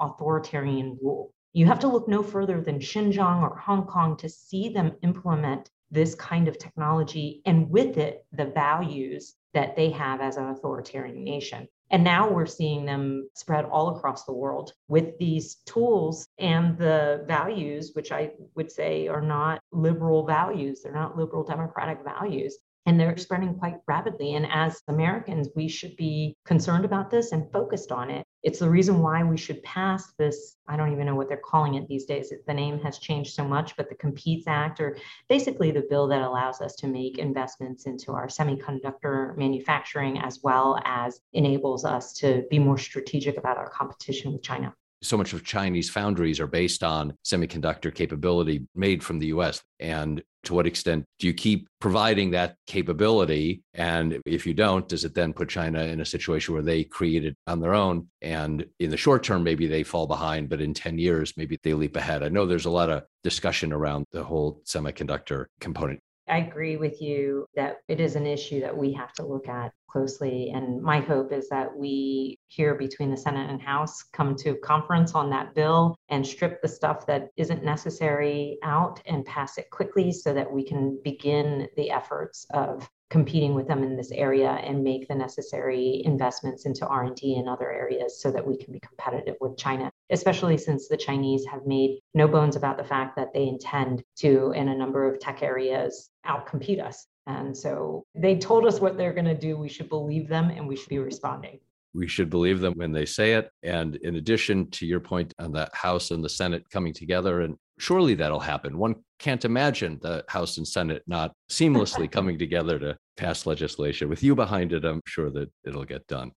authoritarian 0.00 0.98
rule. 1.02 1.32
You 1.52 1.66
have 1.66 1.78
to 1.80 1.88
look 1.88 2.08
no 2.08 2.22
further 2.22 2.60
than 2.60 2.80
Xinjiang 2.80 3.42
or 3.42 3.56
Hong 3.56 3.86
Kong 3.86 4.16
to 4.18 4.28
see 4.28 4.70
them 4.70 4.96
implement 5.02 5.70
this 5.90 6.14
kind 6.14 6.48
of 6.48 6.58
technology 6.58 7.42
and 7.46 7.70
with 7.70 7.96
it, 7.96 8.26
the 8.32 8.46
values 8.46 9.34
that 9.54 9.76
they 9.76 9.90
have 9.90 10.20
as 10.20 10.36
an 10.36 10.48
authoritarian 10.48 11.22
nation. 11.22 11.68
And 11.90 12.02
now 12.02 12.28
we're 12.30 12.46
seeing 12.46 12.84
them 12.84 13.28
spread 13.34 13.64
all 13.64 13.96
across 13.96 14.24
the 14.24 14.32
world 14.32 14.72
with 14.88 15.16
these 15.18 15.56
tools 15.66 16.26
and 16.38 16.76
the 16.76 17.24
values, 17.28 17.92
which 17.94 18.10
I 18.10 18.32
would 18.56 18.72
say 18.72 19.06
are 19.06 19.20
not 19.20 19.60
liberal 19.72 20.26
values. 20.26 20.82
They're 20.82 20.92
not 20.92 21.16
liberal 21.16 21.44
democratic 21.44 21.98
values 22.04 22.58
and 22.86 22.98
they're 22.98 23.16
spreading 23.16 23.54
quite 23.54 23.76
rapidly. 23.86 24.34
And 24.34 24.46
as 24.50 24.80
Americans, 24.88 25.48
we 25.54 25.68
should 25.68 25.96
be 25.96 26.36
concerned 26.44 26.84
about 26.84 27.10
this 27.10 27.32
and 27.32 27.50
focused 27.52 27.92
on 27.92 28.10
it. 28.10 28.24
It's 28.46 28.60
the 28.60 28.70
reason 28.70 29.02
why 29.02 29.24
we 29.24 29.36
should 29.36 29.60
pass 29.64 30.12
this. 30.20 30.58
I 30.68 30.76
don't 30.76 30.92
even 30.92 31.04
know 31.04 31.16
what 31.16 31.28
they're 31.28 31.36
calling 31.36 31.74
it 31.74 31.88
these 31.88 32.04
days. 32.04 32.32
The 32.46 32.54
name 32.54 32.78
has 32.78 32.98
changed 32.98 33.34
so 33.34 33.44
much, 33.44 33.76
but 33.76 33.88
the 33.88 33.96
Competes 33.96 34.46
Act, 34.46 34.78
or 34.78 34.96
basically 35.28 35.72
the 35.72 35.84
bill 35.90 36.06
that 36.06 36.22
allows 36.22 36.60
us 36.60 36.76
to 36.76 36.86
make 36.86 37.18
investments 37.18 37.86
into 37.86 38.12
our 38.12 38.28
semiconductor 38.28 39.36
manufacturing, 39.36 40.20
as 40.20 40.44
well 40.44 40.80
as 40.84 41.18
enables 41.32 41.84
us 41.84 42.12
to 42.20 42.44
be 42.48 42.60
more 42.60 42.78
strategic 42.78 43.36
about 43.36 43.56
our 43.56 43.68
competition 43.68 44.32
with 44.32 44.42
China 44.42 44.72
so 45.02 45.16
much 45.16 45.32
of 45.32 45.44
Chinese 45.44 45.90
foundries 45.90 46.40
are 46.40 46.46
based 46.46 46.82
on 46.82 47.14
semiconductor 47.24 47.94
capability 47.94 48.66
made 48.74 49.02
from 49.02 49.18
the 49.18 49.26
US. 49.28 49.62
And 49.78 50.22
to 50.44 50.54
what 50.54 50.66
extent 50.66 51.04
do 51.18 51.26
you 51.26 51.34
keep 51.34 51.68
providing 51.80 52.30
that 52.30 52.56
capability? 52.66 53.62
And 53.74 54.20
if 54.24 54.46
you 54.46 54.54
don't, 54.54 54.88
does 54.88 55.04
it 55.04 55.14
then 55.14 55.32
put 55.32 55.48
China 55.48 55.82
in 55.82 56.00
a 56.00 56.04
situation 56.04 56.54
where 56.54 56.62
they 56.62 56.84
create 56.84 57.24
it 57.24 57.36
on 57.46 57.60
their 57.60 57.74
own? 57.74 58.08
And 58.22 58.64
in 58.78 58.90
the 58.90 58.96
short 58.96 59.24
term, 59.24 59.42
maybe 59.42 59.66
they 59.66 59.82
fall 59.82 60.06
behind, 60.06 60.48
but 60.48 60.60
in 60.60 60.72
10 60.72 60.98
years, 60.98 61.34
maybe 61.36 61.58
they 61.62 61.74
leap 61.74 61.96
ahead. 61.96 62.22
I 62.22 62.28
know 62.28 62.46
there's 62.46 62.66
a 62.66 62.70
lot 62.70 62.90
of 62.90 63.02
discussion 63.24 63.72
around 63.72 64.06
the 64.12 64.22
whole 64.22 64.62
semiconductor 64.64 65.46
component. 65.60 66.00
I 66.28 66.38
agree 66.38 66.76
with 66.76 67.00
you 67.00 67.46
that 67.54 67.78
it 67.88 68.00
is 68.00 68.16
an 68.16 68.26
issue 68.26 68.60
that 68.60 68.76
we 68.76 68.92
have 68.94 69.12
to 69.14 69.26
look 69.26 69.48
at 69.48 69.72
closely. 69.88 70.50
And 70.54 70.82
my 70.82 71.00
hope 71.00 71.32
is 71.32 71.48
that 71.48 71.74
we 71.74 72.38
here 72.48 72.74
between 72.74 73.10
the 73.10 73.16
Senate 73.16 73.48
and 73.48 73.62
House 73.62 74.02
come 74.12 74.34
to 74.36 74.56
conference 74.56 75.14
on 75.14 75.30
that 75.30 75.54
bill 75.54 75.96
and 76.08 76.26
strip 76.26 76.60
the 76.60 76.68
stuff 76.68 77.06
that 77.06 77.28
isn't 77.36 77.64
necessary 77.64 78.58
out 78.62 79.00
and 79.06 79.24
pass 79.24 79.56
it 79.56 79.70
quickly 79.70 80.12
so 80.12 80.34
that 80.34 80.52
we 80.52 80.64
can 80.64 80.98
begin 81.02 81.68
the 81.76 81.90
efforts 81.90 82.46
of 82.50 82.88
competing 83.10 83.54
with 83.54 83.68
them 83.68 83.82
in 83.82 83.96
this 83.96 84.10
area 84.10 84.50
and 84.50 84.82
make 84.82 85.06
the 85.08 85.14
necessary 85.14 86.02
investments 86.04 86.66
into 86.66 86.86
r&d 86.86 87.34
in 87.34 87.48
other 87.48 87.70
areas 87.70 88.20
so 88.20 88.30
that 88.30 88.46
we 88.46 88.56
can 88.56 88.72
be 88.72 88.80
competitive 88.80 89.36
with 89.40 89.56
china 89.56 89.90
especially 90.10 90.56
since 90.58 90.88
the 90.88 90.96
chinese 90.96 91.44
have 91.44 91.64
made 91.66 92.00
no 92.14 92.26
bones 92.26 92.56
about 92.56 92.76
the 92.76 92.84
fact 92.84 93.16
that 93.16 93.32
they 93.32 93.46
intend 93.46 94.02
to 94.16 94.52
in 94.52 94.68
a 94.68 94.76
number 94.76 95.06
of 95.06 95.20
tech 95.20 95.42
areas 95.42 96.10
outcompete 96.26 96.84
us. 96.84 97.06
And 97.26 97.56
so 97.56 98.04
they 98.14 98.36
told 98.36 98.66
us 98.66 98.80
what 98.80 98.96
they're 98.96 99.12
going 99.12 99.26
to 99.26 99.34
do. 99.34 99.56
We 99.56 99.68
should 99.68 99.88
believe 99.88 100.28
them 100.28 100.50
and 100.50 100.66
we 100.66 100.76
should 100.76 100.88
be 100.88 100.98
responding. 100.98 101.60
We 101.94 102.08
should 102.08 102.30
believe 102.30 102.60
them 102.60 102.74
when 102.76 102.92
they 102.92 103.06
say 103.06 103.34
it. 103.34 103.50
And 103.62 103.96
in 103.96 104.16
addition 104.16 104.70
to 104.72 104.86
your 104.86 105.00
point 105.00 105.32
on 105.38 105.52
the 105.52 105.68
House 105.72 106.10
and 106.10 106.22
the 106.22 106.28
Senate 106.28 106.68
coming 106.70 106.92
together, 106.92 107.40
and 107.40 107.56
surely 107.78 108.14
that'll 108.14 108.40
happen. 108.40 108.78
One 108.78 108.96
can't 109.18 109.44
imagine 109.44 109.98
the 110.02 110.24
House 110.28 110.58
and 110.58 110.66
Senate 110.66 111.02
not 111.06 111.32
seamlessly 111.50 112.10
coming 112.16 112.38
together 112.38 112.78
to 112.78 112.96
pass 113.16 113.46
legislation. 113.46 114.08
With 114.08 114.22
you 114.22 114.34
behind 114.34 114.72
it, 114.72 114.84
I'm 114.84 115.00
sure 115.06 115.30
that 115.30 115.50
it'll 115.64 115.84
get 115.84 116.06
done. 116.06 116.32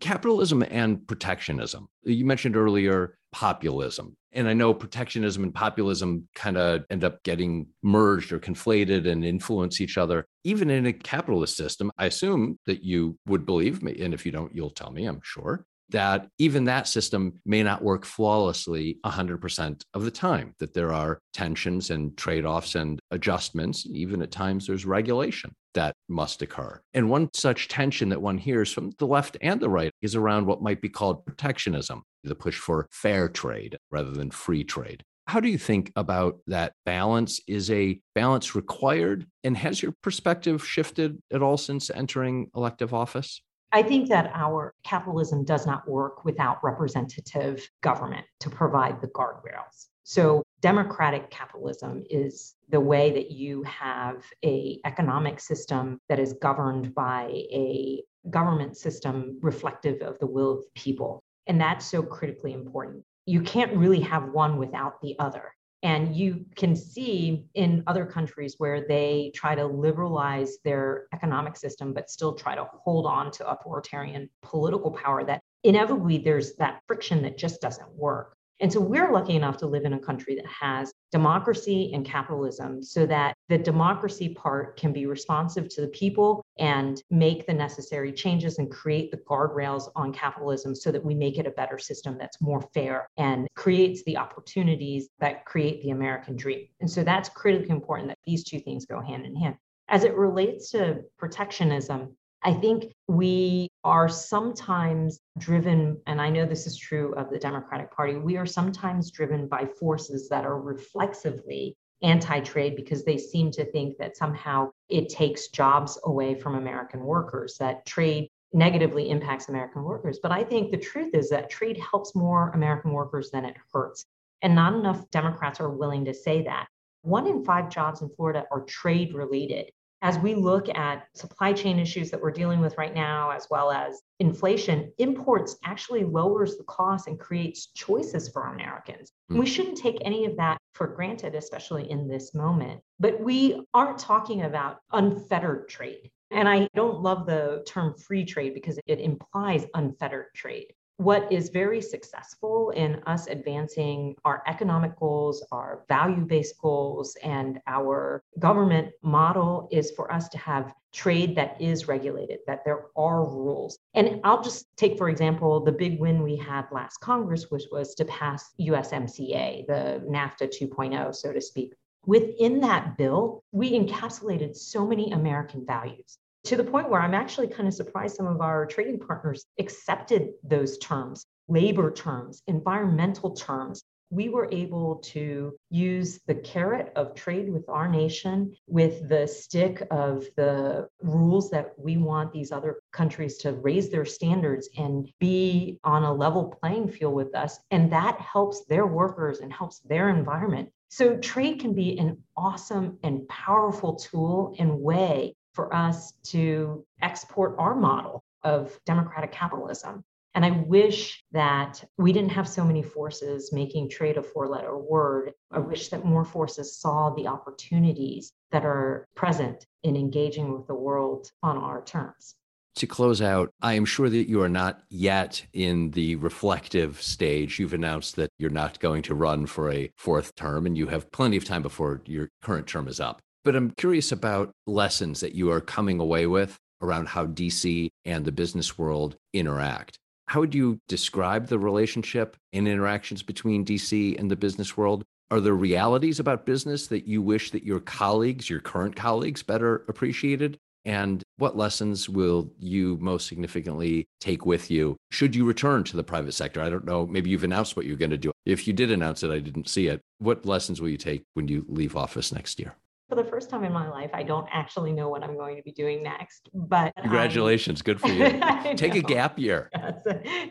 Capitalism 0.00 0.64
and 0.70 1.06
protectionism. 1.06 1.86
You 2.02 2.24
mentioned 2.24 2.56
earlier 2.56 3.16
populism. 3.32 4.16
And 4.32 4.48
I 4.48 4.52
know 4.52 4.74
protectionism 4.74 5.44
and 5.44 5.54
populism 5.54 6.28
kind 6.34 6.56
of 6.56 6.84
end 6.90 7.04
up 7.04 7.22
getting 7.22 7.68
merged 7.82 8.32
or 8.32 8.40
conflated 8.40 9.08
and 9.08 9.24
influence 9.24 9.80
each 9.80 9.96
other. 9.96 10.26
Even 10.42 10.70
in 10.70 10.86
a 10.86 10.92
capitalist 10.92 11.56
system, 11.56 11.90
I 11.98 12.06
assume 12.06 12.58
that 12.66 12.82
you 12.82 13.16
would 13.26 13.46
believe 13.46 13.82
me. 13.82 13.96
And 14.00 14.12
if 14.12 14.26
you 14.26 14.32
don't, 14.32 14.54
you'll 14.54 14.70
tell 14.70 14.90
me, 14.90 15.06
I'm 15.06 15.20
sure 15.22 15.64
that 15.94 16.26
even 16.38 16.64
that 16.64 16.88
system 16.88 17.40
may 17.46 17.62
not 17.62 17.80
work 17.80 18.04
flawlessly 18.04 18.98
100% 19.06 19.82
of 19.94 20.04
the 20.04 20.10
time, 20.10 20.52
that 20.58 20.74
there 20.74 20.92
are 20.92 21.20
tensions 21.32 21.90
and 21.90 22.16
trade 22.16 22.44
offs 22.44 22.74
and 22.74 22.98
adjustments. 23.12 23.86
Even 23.92 24.20
at 24.20 24.32
times, 24.32 24.66
there's 24.66 24.84
regulation 24.84 25.54
that 25.74 25.94
must 26.08 26.42
occur. 26.42 26.80
And 26.94 27.08
one 27.08 27.30
such 27.32 27.68
tension 27.68 28.08
that 28.08 28.20
one 28.20 28.38
hears 28.38 28.72
from 28.72 28.90
the 28.98 29.06
left 29.06 29.36
and 29.40 29.60
the 29.60 29.70
right 29.70 29.92
is 30.02 30.16
around 30.16 30.46
what 30.46 30.62
might 30.62 30.80
be 30.80 30.88
called 30.88 31.24
protectionism, 31.24 32.02
the 32.24 32.34
push 32.34 32.58
for 32.58 32.88
fair 32.90 33.28
trade 33.28 33.76
rather 33.92 34.10
than 34.10 34.32
free 34.32 34.64
trade. 34.64 35.04
How 35.28 35.38
do 35.38 35.48
you 35.48 35.58
think 35.58 35.92
about 35.94 36.40
that 36.48 36.72
balance? 36.84 37.40
Is 37.46 37.70
a 37.70 38.00
balance 38.16 38.56
required? 38.56 39.26
And 39.44 39.56
has 39.56 39.80
your 39.80 39.94
perspective 40.02 40.66
shifted 40.66 41.18
at 41.32 41.40
all 41.40 41.56
since 41.56 41.88
entering 41.88 42.50
elective 42.56 42.92
office? 42.92 43.40
I 43.74 43.82
think 43.82 44.08
that 44.10 44.30
our 44.32 44.72
capitalism 44.84 45.44
does 45.44 45.66
not 45.66 45.88
work 45.88 46.24
without 46.24 46.62
representative 46.62 47.68
government 47.82 48.24
to 48.38 48.48
provide 48.48 49.00
the 49.00 49.08
guardrails. 49.08 49.88
So 50.04 50.44
democratic 50.60 51.28
capitalism 51.30 52.04
is 52.08 52.54
the 52.68 52.78
way 52.78 53.10
that 53.10 53.32
you 53.32 53.64
have 53.64 54.22
a 54.44 54.78
economic 54.84 55.40
system 55.40 55.98
that 56.08 56.20
is 56.20 56.34
governed 56.34 56.94
by 56.94 57.24
a 57.24 58.04
government 58.30 58.76
system 58.76 59.40
reflective 59.42 60.02
of 60.02 60.20
the 60.20 60.26
will 60.28 60.52
of 60.52 60.58
the 60.60 60.80
people. 60.80 61.24
And 61.48 61.60
that's 61.60 61.84
so 61.84 62.00
critically 62.00 62.52
important 62.52 63.02
you 63.26 63.40
can't 63.40 63.76
really 63.76 64.00
have 64.00 64.30
one 64.30 64.58
without 64.58 65.00
the 65.00 65.16
other. 65.18 65.54
And 65.84 66.16
you 66.16 66.46
can 66.56 66.74
see 66.74 67.44
in 67.52 67.84
other 67.86 68.06
countries 68.06 68.54
where 68.56 68.88
they 68.88 69.30
try 69.34 69.54
to 69.54 69.66
liberalize 69.66 70.56
their 70.64 71.08
economic 71.12 71.56
system, 71.56 71.92
but 71.92 72.08
still 72.08 72.32
try 72.32 72.54
to 72.54 72.64
hold 72.72 73.04
on 73.04 73.30
to 73.32 73.48
authoritarian 73.48 74.30
political 74.42 74.90
power, 74.90 75.24
that 75.24 75.42
inevitably 75.62 76.16
there's 76.16 76.54
that 76.56 76.80
friction 76.86 77.22
that 77.22 77.36
just 77.36 77.60
doesn't 77.60 77.94
work. 77.94 78.34
And 78.60 78.72
so 78.72 78.80
we're 78.80 79.12
lucky 79.12 79.36
enough 79.36 79.58
to 79.58 79.66
live 79.66 79.84
in 79.84 79.92
a 79.92 79.98
country 79.98 80.36
that 80.36 80.46
has 80.46 80.90
democracy 81.12 81.92
and 81.92 82.06
capitalism 82.06 82.82
so 82.82 83.04
that 83.04 83.33
the 83.48 83.58
democracy 83.58 84.30
part 84.30 84.76
can 84.76 84.92
be 84.92 85.06
responsive 85.06 85.68
to 85.68 85.80
the 85.80 85.88
people 85.88 86.42
and 86.58 87.02
make 87.10 87.46
the 87.46 87.52
necessary 87.52 88.12
changes 88.12 88.58
and 88.58 88.70
create 88.70 89.10
the 89.10 89.18
guardrails 89.18 89.90
on 89.96 90.12
capitalism 90.12 90.74
so 90.74 90.90
that 90.90 91.04
we 91.04 91.14
make 91.14 91.38
it 91.38 91.46
a 91.46 91.50
better 91.50 91.78
system 91.78 92.16
that's 92.18 92.40
more 92.40 92.62
fair 92.72 93.06
and 93.16 93.46
creates 93.54 94.02
the 94.04 94.16
opportunities 94.16 95.08
that 95.18 95.44
create 95.44 95.82
the 95.82 95.90
American 95.90 96.36
dream. 96.36 96.66
And 96.80 96.90
so 96.90 97.04
that's 97.04 97.28
critically 97.28 97.70
important 97.70 98.08
that 98.08 98.18
these 98.24 98.44
two 98.44 98.60
things 98.60 98.86
go 98.86 99.00
hand 99.00 99.26
in 99.26 99.36
hand. 99.36 99.56
As 99.88 100.04
it 100.04 100.16
relates 100.16 100.70
to 100.70 101.02
protectionism, 101.18 102.16
I 102.42 102.52
think 102.52 102.92
we 103.08 103.68
are 103.84 104.08
sometimes 104.08 105.18
driven, 105.38 106.00
and 106.06 106.20
I 106.20 106.28
know 106.28 106.44
this 106.44 106.66
is 106.66 106.76
true 106.76 107.14
of 107.14 107.30
the 107.30 107.38
Democratic 107.38 107.90
Party, 107.90 108.16
we 108.16 108.36
are 108.36 108.46
sometimes 108.46 109.10
driven 109.10 109.48
by 109.48 109.66
forces 109.78 110.28
that 110.28 110.44
are 110.44 110.60
reflexively 110.60 111.74
anti 112.04 112.40
trade 112.40 112.76
because 112.76 113.04
they 113.04 113.18
seem 113.18 113.50
to 113.52 113.64
think 113.64 113.96
that 113.98 114.16
somehow 114.16 114.70
it 114.88 115.08
takes 115.08 115.48
jobs 115.48 115.98
away 116.04 116.34
from 116.34 116.54
American 116.54 117.00
workers, 117.00 117.56
that 117.58 117.84
trade 117.86 118.28
negatively 118.52 119.10
impacts 119.10 119.48
American 119.48 119.82
workers. 119.82 120.20
But 120.22 120.30
I 120.30 120.44
think 120.44 120.70
the 120.70 120.76
truth 120.76 121.14
is 121.14 121.30
that 121.30 121.50
trade 121.50 121.78
helps 121.78 122.14
more 122.14 122.50
American 122.50 122.92
workers 122.92 123.30
than 123.30 123.44
it 123.44 123.56
hurts. 123.72 124.04
And 124.42 124.54
not 124.54 124.74
enough 124.74 125.10
Democrats 125.10 125.60
are 125.60 125.70
willing 125.70 126.04
to 126.04 126.14
say 126.14 126.42
that. 126.44 126.68
One 127.02 127.26
in 127.26 127.44
five 127.44 127.70
jobs 127.70 128.02
in 128.02 128.10
Florida 128.10 128.44
are 128.52 128.60
trade 128.62 129.14
related 129.14 129.70
as 130.04 130.18
we 130.18 130.34
look 130.34 130.68
at 130.68 131.06
supply 131.14 131.50
chain 131.50 131.78
issues 131.78 132.10
that 132.10 132.20
we're 132.20 132.30
dealing 132.30 132.60
with 132.60 132.76
right 132.76 132.94
now, 132.94 133.30
as 133.30 133.48
well 133.50 133.72
as 133.72 134.02
inflation, 134.20 134.92
imports 134.98 135.56
actually 135.64 136.04
lowers 136.04 136.58
the 136.58 136.64
cost 136.64 137.08
and 137.08 137.18
creates 137.18 137.68
choices 137.74 138.28
for 138.28 138.48
Americans. 138.48 139.12
Mm. 139.32 139.38
We 139.38 139.46
shouldn't 139.46 139.78
take 139.78 139.96
any 140.04 140.26
of 140.26 140.36
that 140.36 140.58
for 140.74 140.86
granted, 140.88 141.34
especially 141.34 141.90
in 141.90 142.06
this 142.06 142.34
moment. 142.34 142.82
But 143.00 143.18
we 143.18 143.64
aren't 143.72 143.98
talking 143.98 144.42
about 144.42 144.80
unfettered 144.92 145.70
trade. 145.70 146.10
And 146.30 146.50
I 146.50 146.68
don't 146.74 147.00
love 147.00 147.24
the 147.24 147.64
term 147.66 147.94
free 147.94 148.26
trade 148.26 148.52
because 148.52 148.78
it 148.86 149.00
implies 149.00 149.64
unfettered 149.72 150.34
trade 150.34 150.74
what 150.96 151.30
is 151.32 151.48
very 151.48 151.80
successful 151.80 152.70
in 152.70 153.02
us 153.06 153.26
advancing 153.26 154.14
our 154.24 154.42
economic 154.46 154.96
goals, 154.98 155.44
our 155.50 155.84
value 155.88 156.24
based 156.24 156.56
goals, 156.58 157.16
and 157.22 157.60
our 157.66 158.22
government 158.38 158.92
model 159.02 159.68
is 159.72 159.90
for 159.92 160.12
us 160.12 160.28
to 160.28 160.38
have 160.38 160.72
trade 160.92 161.34
that 161.34 161.60
is 161.60 161.88
regulated, 161.88 162.38
that 162.46 162.64
there 162.64 162.86
are 162.96 163.28
rules. 163.28 163.78
And 163.94 164.20
I'll 164.22 164.42
just 164.42 164.66
take, 164.76 164.96
for 164.96 165.08
example, 165.08 165.64
the 165.64 165.72
big 165.72 165.98
win 165.98 166.22
we 166.22 166.36
had 166.36 166.66
last 166.70 166.98
Congress, 167.00 167.50
which 167.50 167.64
was 167.72 167.94
to 167.96 168.04
pass 168.04 168.52
USMCA, 168.60 169.66
the 169.66 170.04
NAFTA 170.08 170.48
2.0, 170.56 171.14
so 171.14 171.32
to 171.32 171.40
speak. 171.40 171.74
Within 172.06 172.60
that 172.60 172.96
bill, 172.96 173.42
we 173.50 173.72
encapsulated 173.72 174.54
so 174.54 174.86
many 174.86 175.10
American 175.10 175.66
values 175.66 176.18
to 176.44 176.56
the 176.56 176.64
point 176.64 176.90
where 176.90 177.00
I'm 177.00 177.14
actually 177.14 177.48
kind 177.48 177.66
of 177.66 177.74
surprised 177.74 178.16
some 178.16 178.26
of 178.26 178.40
our 178.40 178.66
trading 178.66 178.98
partners 178.98 179.46
accepted 179.58 180.32
those 180.42 180.76
terms, 180.78 181.26
labor 181.48 181.90
terms, 181.90 182.42
environmental 182.46 183.34
terms. 183.34 183.82
We 184.10 184.28
were 184.28 184.48
able 184.52 184.96
to 184.96 185.56
use 185.70 186.20
the 186.26 186.34
carrot 186.34 186.92
of 186.96 187.14
trade 187.14 187.50
with 187.50 187.68
our 187.70 187.88
nation 187.88 188.54
with 188.66 189.08
the 189.08 189.26
stick 189.26 189.82
of 189.90 190.26
the 190.36 190.86
rules 191.00 191.50
that 191.50 191.72
we 191.78 191.96
want 191.96 192.30
these 192.30 192.52
other 192.52 192.80
countries 192.92 193.38
to 193.38 193.54
raise 193.54 193.88
their 193.88 194.04
standards 194.04 194.68
and 194.76 195.10
be 195.18 195.78
on 195.82 196.04
a 196.04 196.12
level 196.12 196.54
playing 196.60 196.90
field 196.90 197.14
with 197.14 197.34
us. 197.34 197.58
And 197.70 197.90
that 197.92 198.20
helps 198.20 198.66
their 198.66 198.86
workers 198.86 199.40
and 199.40 199.50
helps 199.50 199.80
their 199.80 200.10
environment. 200.10 200.68
So, 200.90 201.16
trade 201.16 201.58
can 201.58 201.72
be 201.74 201.98
an 201.98 202.22
awesome 202.36 202.98
and 203.02 203.26
powerful 203.26 203.94
tool 203.94 204.54
and 204.58 204.78
way 204.78 205.34
for 205.54 205.74
us 205.74 206.12
to 206.24 206.84
export 207.00 207.56
our 207.58 207.74
model 207.74 208.22
of 208.42 208.78
democratic 208.84 209.32
capitalism. 209.32 210.04
And 210.34 210.44
I 210.44 210.50
wish 210.50 211.22
that 211.30 211.82
we 211.96 212.12
didn't 212.12 212.32
have 212.32 212.48
so 212.48 212.64
many 212.64 212.82
forces 212.82 213.52
making 213.52 213.88
trade 213.88 214.16
a 214.16 214.22
four 214.22 214.48
letter 214.48 214.76
word. 214.76 215.32
I 215.52 215.60
wish 215.60 215.88
that 215.90 216.04
more 216.04 216.24
forces 216.24 216.76
saw 216.76 217.10
the 217.10 217.28
opportunities 217.28 218.32
that 218.50 218.64
are 218.64 219.06
present 219.14 219.64
in 219.84 219.96
engaging 219.96 220.52
with 220.52 220.66
the 220.66 220.74
world 220.74 221.30
on 221.42 221.56
our 221.56 221.84
terms. 221.84 222.34
To 222.76 222.88
close 222.88 223.22
out, 223.22 223.52
I 223.62 223.74
am 223.74 223.84
sure 223.84 224.10
that 224.10 224.28
you 224.28 224.42
are 224.42 224.48
not 224.48 224.82
yet 224.90 225.46
in 225.52 225.92
the 225.92 226.16
reflective 226.16 227.00
stage. 227.00 227.60
You've 227.60 227.72
announced 227.72 228.16
that 228.16 228.30
you're 228.36 228.50
not 228.50 228.80
going 228.80 229.02
to 229.02 229.14
run 229.14 229.46
for 229.46 229.70
a 229.70 229.92
fourth 229.96 230.34
term, 230.34 230.66
and 230.66 230.76
you 230.76 230.88
have 230.88 231.12
plenty 231.12 231.36
of 231.36 231.44
time 231.44 231.62
before 231.62 232.02
your 232.06 232.30
current 232.42 232.66
term 232.66 232.88
is 232.88 232.98
up. 232.98 233.22
But 233.44 233.54
I'm 233.54 233.72
curious 233.72 234.10
about 234.10 234.52
lessons 234.66 235.20
that 235.20 235.34
you 235.34 235.50
are 235.50 235.60
coming 235.60 236.00
away 236.00 236.26
with 236.26 236.58
around 236.80 237.08
how 237.08 237.26
DC 237.26 237.90
and 238.06 238.24
the 238.24 238.32
business 238.32 238.78
world 238.78 239.16
interact. 239.34 239.98
How 240.28 240.40
would 240.40 240.54
you 240.54 240.78
describe 240.88 241.48
the 241.48 241.58
relationship 241.58 242.36
and 242.54 242.66
interactions 242.66 243.22
between 243.22 243.64
DC 243.64 244.18
and 244.18 244.30
the 244.30 244.36
business 244.36 244.76
world? 244.76 245.04
Are 245.30 245.40
there 245.40 245.54
realities 245.54 246.18
about 246.20 246.46
business 246.46 246.86
that 246.86 247.06
you 247.06 247.20
wish 247.20 247.50
that 247.50 247.64
your 247.64 247.80
colleagues, 247.80 248.48
your 248.48 248.60
current 248.60 248.96
colleagues, 248.96 249.42
better 249.42 249.84
appreciated? 249.88 250.58
And 250.86 251.22
what 251.36 251.56
lessons 251.56 252.08
will 252.08 252.50
you 252.58 252.98
most 253.00 253.26
significantly 253.26 254.06
take 254.20 254.44
with 254.44 254.70
you 254.70 254.96
should 255.10 255.34
you 255.34 255.44
return 255.44 255.84
to 255.84 255.96
the 255.96 256.02
private 256.02 256.32
sector? 256.32 256.60
I 256.60 256.68
don't 256.68 256.84
know. 256.84 257.06
Maybe 257.06 257.30
you've 257.30 257.44
announced 257.44 257.76
what 257.76 257.86
you're 257.86 257.96
going 257.96 258.10
to 258.10 258.18
do. 258.18 258.32
If 258.44 258.66
you 258.66 258.72
did 258.72 258.90
announce 258.90 259.22
it, 259.22 259.30
I 259.30 259.38
didn't 259.38 259.68
see 259.68 259.86
it. 259.86 260.00
What 260.18 260.44
lessons 260.44 260.80
will 260.80 260.88
you 260.88 260.96
take 260.96 261.22
when 261.34 261.48
you 261.48 261.64
leave 261.68 261.96
office 261.96 262.32
next 262.32 262.58
year? 262.58 262.74
For 263.14 263.22
the 263.22 263.28
first 263.28 263.48
time 263.48 263.64
in 263.64 263.72
my 263.72 263.88
life, 263.88 264.10
I 264.12 264.22
don't 264.22 264.48
actually 264.50 264.92
know 264.92 265.08
what 265.08 265.22
I'm 265.22 265.36
going 265.36 265.56
to 265.56 265.62
be 265.62 265.72
doing 265.72 266.02
next. 266.02 266.48
But 266.52 266.92
congratulations, 267.00 267.80
good 267.80 268.00
for 268.00 268.08
you. 268.08 268.40
Take 268.74 268.96
a 268.96 269.02
gap 269.02 269.38
year. 269.38 269.70
it's, 269.74 270.02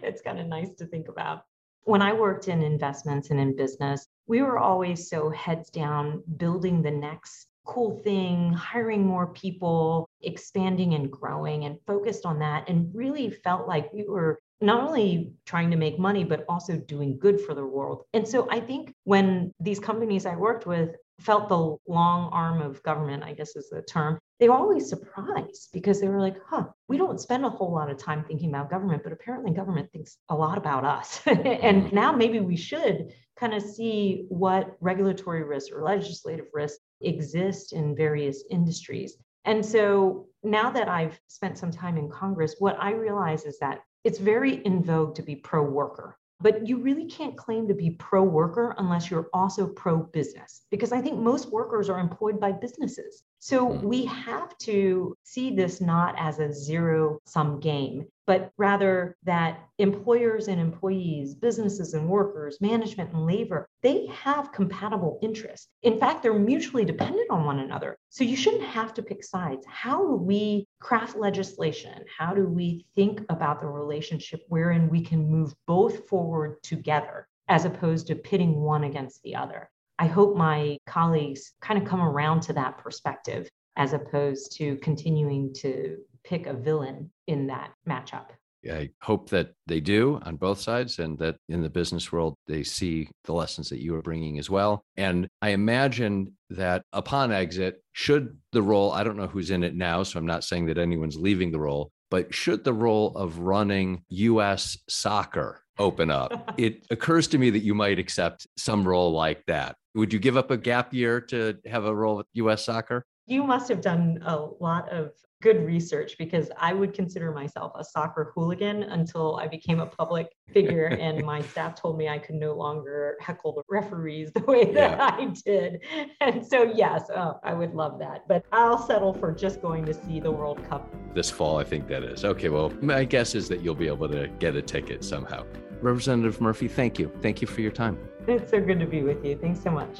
it's 0.01 0.21
kind 0.21 0.39
of 0.39 0.47
nice 0.47 0.69
to 0.77 0.85
think 0.85 1.09
about. 1.09 1.43
When 1.83 2.01
I 2.01 2.13
worked 2.13 2.47
in 2.47 2.61
investments 2.61 3.31
and 3.31 3.39
in 3.39 3.55
business, 3.55 4.07
we 4.27 4.41
were 4.41 4.57
always 4.57 5.09
so 5.09 5.29
heads 5.31 5.69
down 5.69 6.23
building 6.37 6.81
the 6.81 6.91
next 6.91 7.47
cool 7.65 8.01
thing, 8.03 8.53
hiring 8.53 9.05
more 9.05 9.27
people, 9.27 10.09
expanding 10.21 10.93
and 10.93 11.11
growing, 11.11 11.65
and 11.65 11.77
focused 11.85 12.25
on 12.25 12.39
that, 12.39 12.69
and 12.69 12.89
really 12.93 13.29
felt 13.29 13.67
like 13.67 13.91
we 13.91 14.05
were 14.07 14.39
not 14.61 14.81
only 14.81 15.33
trying 15.45 15.69
to 15.71 15.77
make 15.77 15.99
money, 15.99 16.23
but 16.23 16.45
also 16.47 16.77
doing 16.77 17.19
good 17.19 17.41
for 17.41 17.53
the 17.53 17.65
world. 17.65 18.03
And 18.13 18.25
so 18.25 18.47
I 18.49 18.61
think 18.61 18.93
when 19.03 19.53
these 19.59 19.79
companies 19.79 20.25
I 20.25 20.37
worked 20.37 20.65
with 20.65 20.95
felt 21.19 21.47
the 21.47 21.77
long 21.87 22.29
arm 22.31 22.61
of 22.61 22.81
government, 22.83 23.23
I 23.23 23.33
guess 23.33 23.55
is 23.55 23.69
the 23.69 23.81
term, 23.81 24.19
they 24.39 24.49
were 24.49 24.55
always 24.55 24.89
surprised 24.89 25.69
because 25.71 26.01
they 26.01 26.07
were 26.07 26.19
like, 26.19 26.37
huh, 26.45 26.65
we 26.87 26.97
don't 26.97 27.21
spend 27.21 27.45
a 27.45 27.49
whole 27.49 27.71
lot 27.71 27.89
of 27.89 27.97
time 27.97 28.25
thinking 28.25 28.49
about 28.49 28.69
government, 28.69 29.03
but 29.03 29.13
apparently 29.13 29.51
government 29.51 29.91
thinks 29.91 30.17
a 30.29 30.35
lot 30.35 30.57
about 30.57 30.83
us. 30.83 31.21
and 31.25 31.37
mm-hmm. 31.39 31.95
now 31.95 32.11
maybe 32.11 32.39
we 32.39 32.57
should 32.57 33.13
kind 33.37 33.53
of 33.53 33.61
see 33.61 34.25
what 34.29 34.75
regulatory 34.81 35.43
risks 35.43 35.71
or 35.71 35.83
legislative 35.83 36.47
risks 36.53 36.81
exist 37.01 37.73
in 37.73 37.95
various 37.95 38.43
industries. 38.49 39.17
And 39.45 39.65
so 39.65 40.27
now 40.43 40.71
that 40.71 40.87
I've 40.87 41.19
spent 41.27 41.57
some 41.57 41.71
time 41.71 41.97
in 41.97 42.09
Congress, 42.09 42.55
what 42.59 42.77
I 42.79 42.91
realize 42.91 43.45
is 43.45 43.59
that 43.59 43.81
it's 44.03 44.19
very 44.19 44.55
in 44.65 44.83
vogue 44.83 45.15
to 45.15 45.21
be 45.21 45.35
pro 45.35 45.63
worker. 45.63 46.17
But 46.41 46.67
you 46.67 46.81
really 46.81 47.05
can't 47.05 47.37
claim 47.37 47.67
to 47.67 47.73
be 47.73 47.91
pro 47.91 48.23
worker 48.23 48.75
unless 48.77 49.09
you're 49.09 49.29
also 49.33 49.67
pro 49.67 49.97
business, 49.97 50.65
because 50.71 50.91
I 50.91 51.01
think 51.01 51.19
most 51.19 51.51
workers 51.51 51.89
are 51.89 51.99
employed 51.99 52.39
by 52.39 52.51
businesses. 52.51 53.23
So 53.43 53.67
hmm. 53.67 53.85
we 53.85 54.05
have 54.05 54.57
to 54.59 55.17
see 55.23 55.53
this 55.53 55.81
not 55.81 56.15
as 56.17 56.39
a 56.39 56.53
zero 56.53 57.19
sum 57.25 57.59
game, 57.59 58.07
but 58.25 58.53
rather 58.57 59.17
that 59.23 59.67
employers 59.79 60.47
and 60.47 60.61
employees, 60.61 61.35
businesses 61.35 61.93
and 61.93 62.07
workers, 62.07 62.61
management 62.61 63.11
and 63.11 63.25
labor, 63.25 63.67
they 63.81 64.05
have 64.05 64.53
compatible 64.53 65.19
interests. 65.21 65.67
In 65.81 65.99
fact, 65.99 66.23
they're 66.23 66.39
mutually 66.39 66.85
dependent 66.85 67.29
on 67.29 67.43
one 67.43 67.59
another. 67.59 67.97
So 68.07 68.23
you 68.23 68.37
shouldn't 68.37 68.63
have 68.63 68.93
to 68.93 69.03
pick 69.03 69.25
sides. 69.25 69.65
How 69.67 70.07
do 70.07 70.15
we 70.15 70.65
craft 70.79 71.17
legislation? 71.17 72.05
How 72.17 72.33
do 72.33 72.47
we 72.47 72.85
think 72.95 73.25
about 73.27 73.59
the 73.59 73.67
relationship 73.67 74.39
wherein 74.47 74.87
we 74.87 75.01
can 75.01 75.29
move 75.29 75.53
both 75.67 76.07
forward 76.07 76.63
together 76.63 77.27
as 77.49 77.65
opposed 77.65 78.07
to 78.07 78.15
pitting 78.15 78.55
one 78.55 78.85
against 78.85 79.21
the 79.23 79.35
other? 79.35 79.69
I 79.99 80.07
hope 80.07 80.35
my 80.35 80.77
colleagues 80.87 81.53
kind 81.61 81.81
of 81.81 81.87
come 81.87 82.01
around 82.01 82.41
to 82.43 82.53
that 82.53 82.77
perspective 82.77 83.47
as 83.75 83.93
opposed 83.93 84.55
to 84.57 84.77
continuing 84.77 85.53
to 85.55 85.97
pick 86.23 86.47
a 86.47 86.53
villain 86.53 87.11
in 87.27 87.47
that 87.47 87.71
matchup. 87.87 88.27
I 88.69 88.91
hope 89.01 89.29
that 89.29 89.51
they 89.67 89.81
do 89.81 90.21
on 90.23 90.37
both 90.37 90.61
sides 90.61 90.99
and 90.99 91.17
that 91.19 91.35
in 91.49 91.61
the 91.61 91.69
business 91.69 92.11
world, 92.11 92.35
they 92.47 92.63
see 92.63 93.09
the 93.25 93.33
lessons 93.33 93.69
that 93.69 93.81
you 93.81 93.93
are 93.95 94.01
bringing 94.01 94.39
as 94.39 94.49
well. 94.49 94.85
And 94.95 95.27
I 95.41 95.49
imagine 95.49 96.33
that 96.49 96.83
upon 96.93 97.31
exit, 97.31 97.83
should 97.91 98.37
the 98.53 98.61
role, 98.61 98.91
I 98.93 99.03
don't 99.03 99.17
know 99.17 99.27
who's 99.27 99.51
in 99.51 99.63
it 99.63 99.75
now, 99.75 100.03
so 100.03 100.17
I'm 100.17 100.25
not 100.25 100.45
saying 100.45 100.67
that 100.67 100.77
anyone's 100.77 101.17
leaving 101.17 101.51
the 101.51 101.59
role, 101.59 101.91
but 102.09 102.33
should 102.33 102.63
the 102.63 102.73
role 102.73 103.15
of 103.17 103.39
running 103.39 104.03
US 104.09 104.77
soccer 104.87 105.62
open 105.79 106.11
up, 106.11 106.53
it 106.57 106.85
occurs 106.89 107.27
to 107.29 107.37
me 107.37 107.49
that 107.49 107.63
you 107.63 107.73
might 107.73 107.99
accept 107.99 108.47
some 108.57 108.87
role 108.87 109.11
like 109.11 109.45
that. 109.47 109.75
Would 109.95 110.11
you 110.13 110.19
give 110.19 110.37
up 110.37 110.51
a 110.51 110.57
gap 110.57 110.93
year 110.93 111.21
to 111.21 111.57
have 111.65 111.85
a 111.85 111.95
role 111.95 112.17
with 112.17 112.27
US 112.33 112.65
soccer? 112.65 113.05
You 113.27 113.43
must 113.43 113.69
have 113.69 113.81
done 113.81 114.19
a 114.25 114.37
lot 114.37 114.89
of 114.89 115.11
good 115.43 115.65
research 115.65 116.17
because 116.17 116.49
I 116.57 116.73
would 116.73 116.93
consider 116.93 117.31
myself 117.31 117.73
a 117.75 117.83
soccer 117.83 118.31
hooligan 118.33 118.83
until 118.83 119.35
I 119.35 119.47
became 119.47 119.81
a 119.81 119.85
public 119.85 120.29
figure 120.53 120.85
and 120.99 121.23
my 121.25 121.41
staff 121.41 121.75
told 121.75 121.97
me 121.97 122.07
I 122.07 122.17
could 122.17 122.35
no 122.35 122.53
longer 122.53 123.17
heckle 123.19 123.53
the 123.53 123.61
referees 123.69 124.31
the 124.35 124.39
way 124.41 124.71
that 124.71 124.97
yeah. 124.97 125.17
I 125.19 125.25
did. 125.45 125.81
And 126.21 126.45
so, 126.45 126.63
yes, 126.63 127.09
oh, 127.13 127.39
I 127.43 127.53
would 127.53 127.75
love 127.75 127.99
that. 127.99 128.25
But 128.27 128.45
I'll 128.53 128.77
settle 128.77 129.13
for 129.13 129.33
just 129.33 129.61
going 129.61 129.85
to 129.85 129.93
see 129.93 130.21
the 130.21 130.31
World 130.31 130.63
Cup. 130.69 130.89
This 131.13 131.29
fall, 131.29 131.57
I 131.57 131.65
think 131.65 131.87
that 131.89 132.03
is. 132.03 132.23
Okay, 132.23 132.47
well, 132.47 132.71
my 132.81 133.03
guess 133.03 133.35
is 133.35 133.49
that 133.49 133.61
you'll 133.61 133.75
be 133.75 133.87
able 133.87 134.07
to 134.09 134.29
get 134.39 134.55
a 134.55 134.61
ticket 134.61 135.03
somehow. 135.03 135.45
Representative 135.81 136.39
Murphy, 136.39 136.69
thank 136.69 136.97
you. 136.97 137.11
Thank 137.21 137.41
you 137.41 137.47
for 137.47 137.59
your 137.59 137.71
time. 137.71 137.97
It's 138.25 138.49
so 138.49 138.61
good 138.61 138.79
to 138.79 138.85
be 138.85 139.03
with 139.03 139.25
you. 139.25 139.37
Thanks 139.37 139.61
so 139.61 139.69
much. 139.69 139.99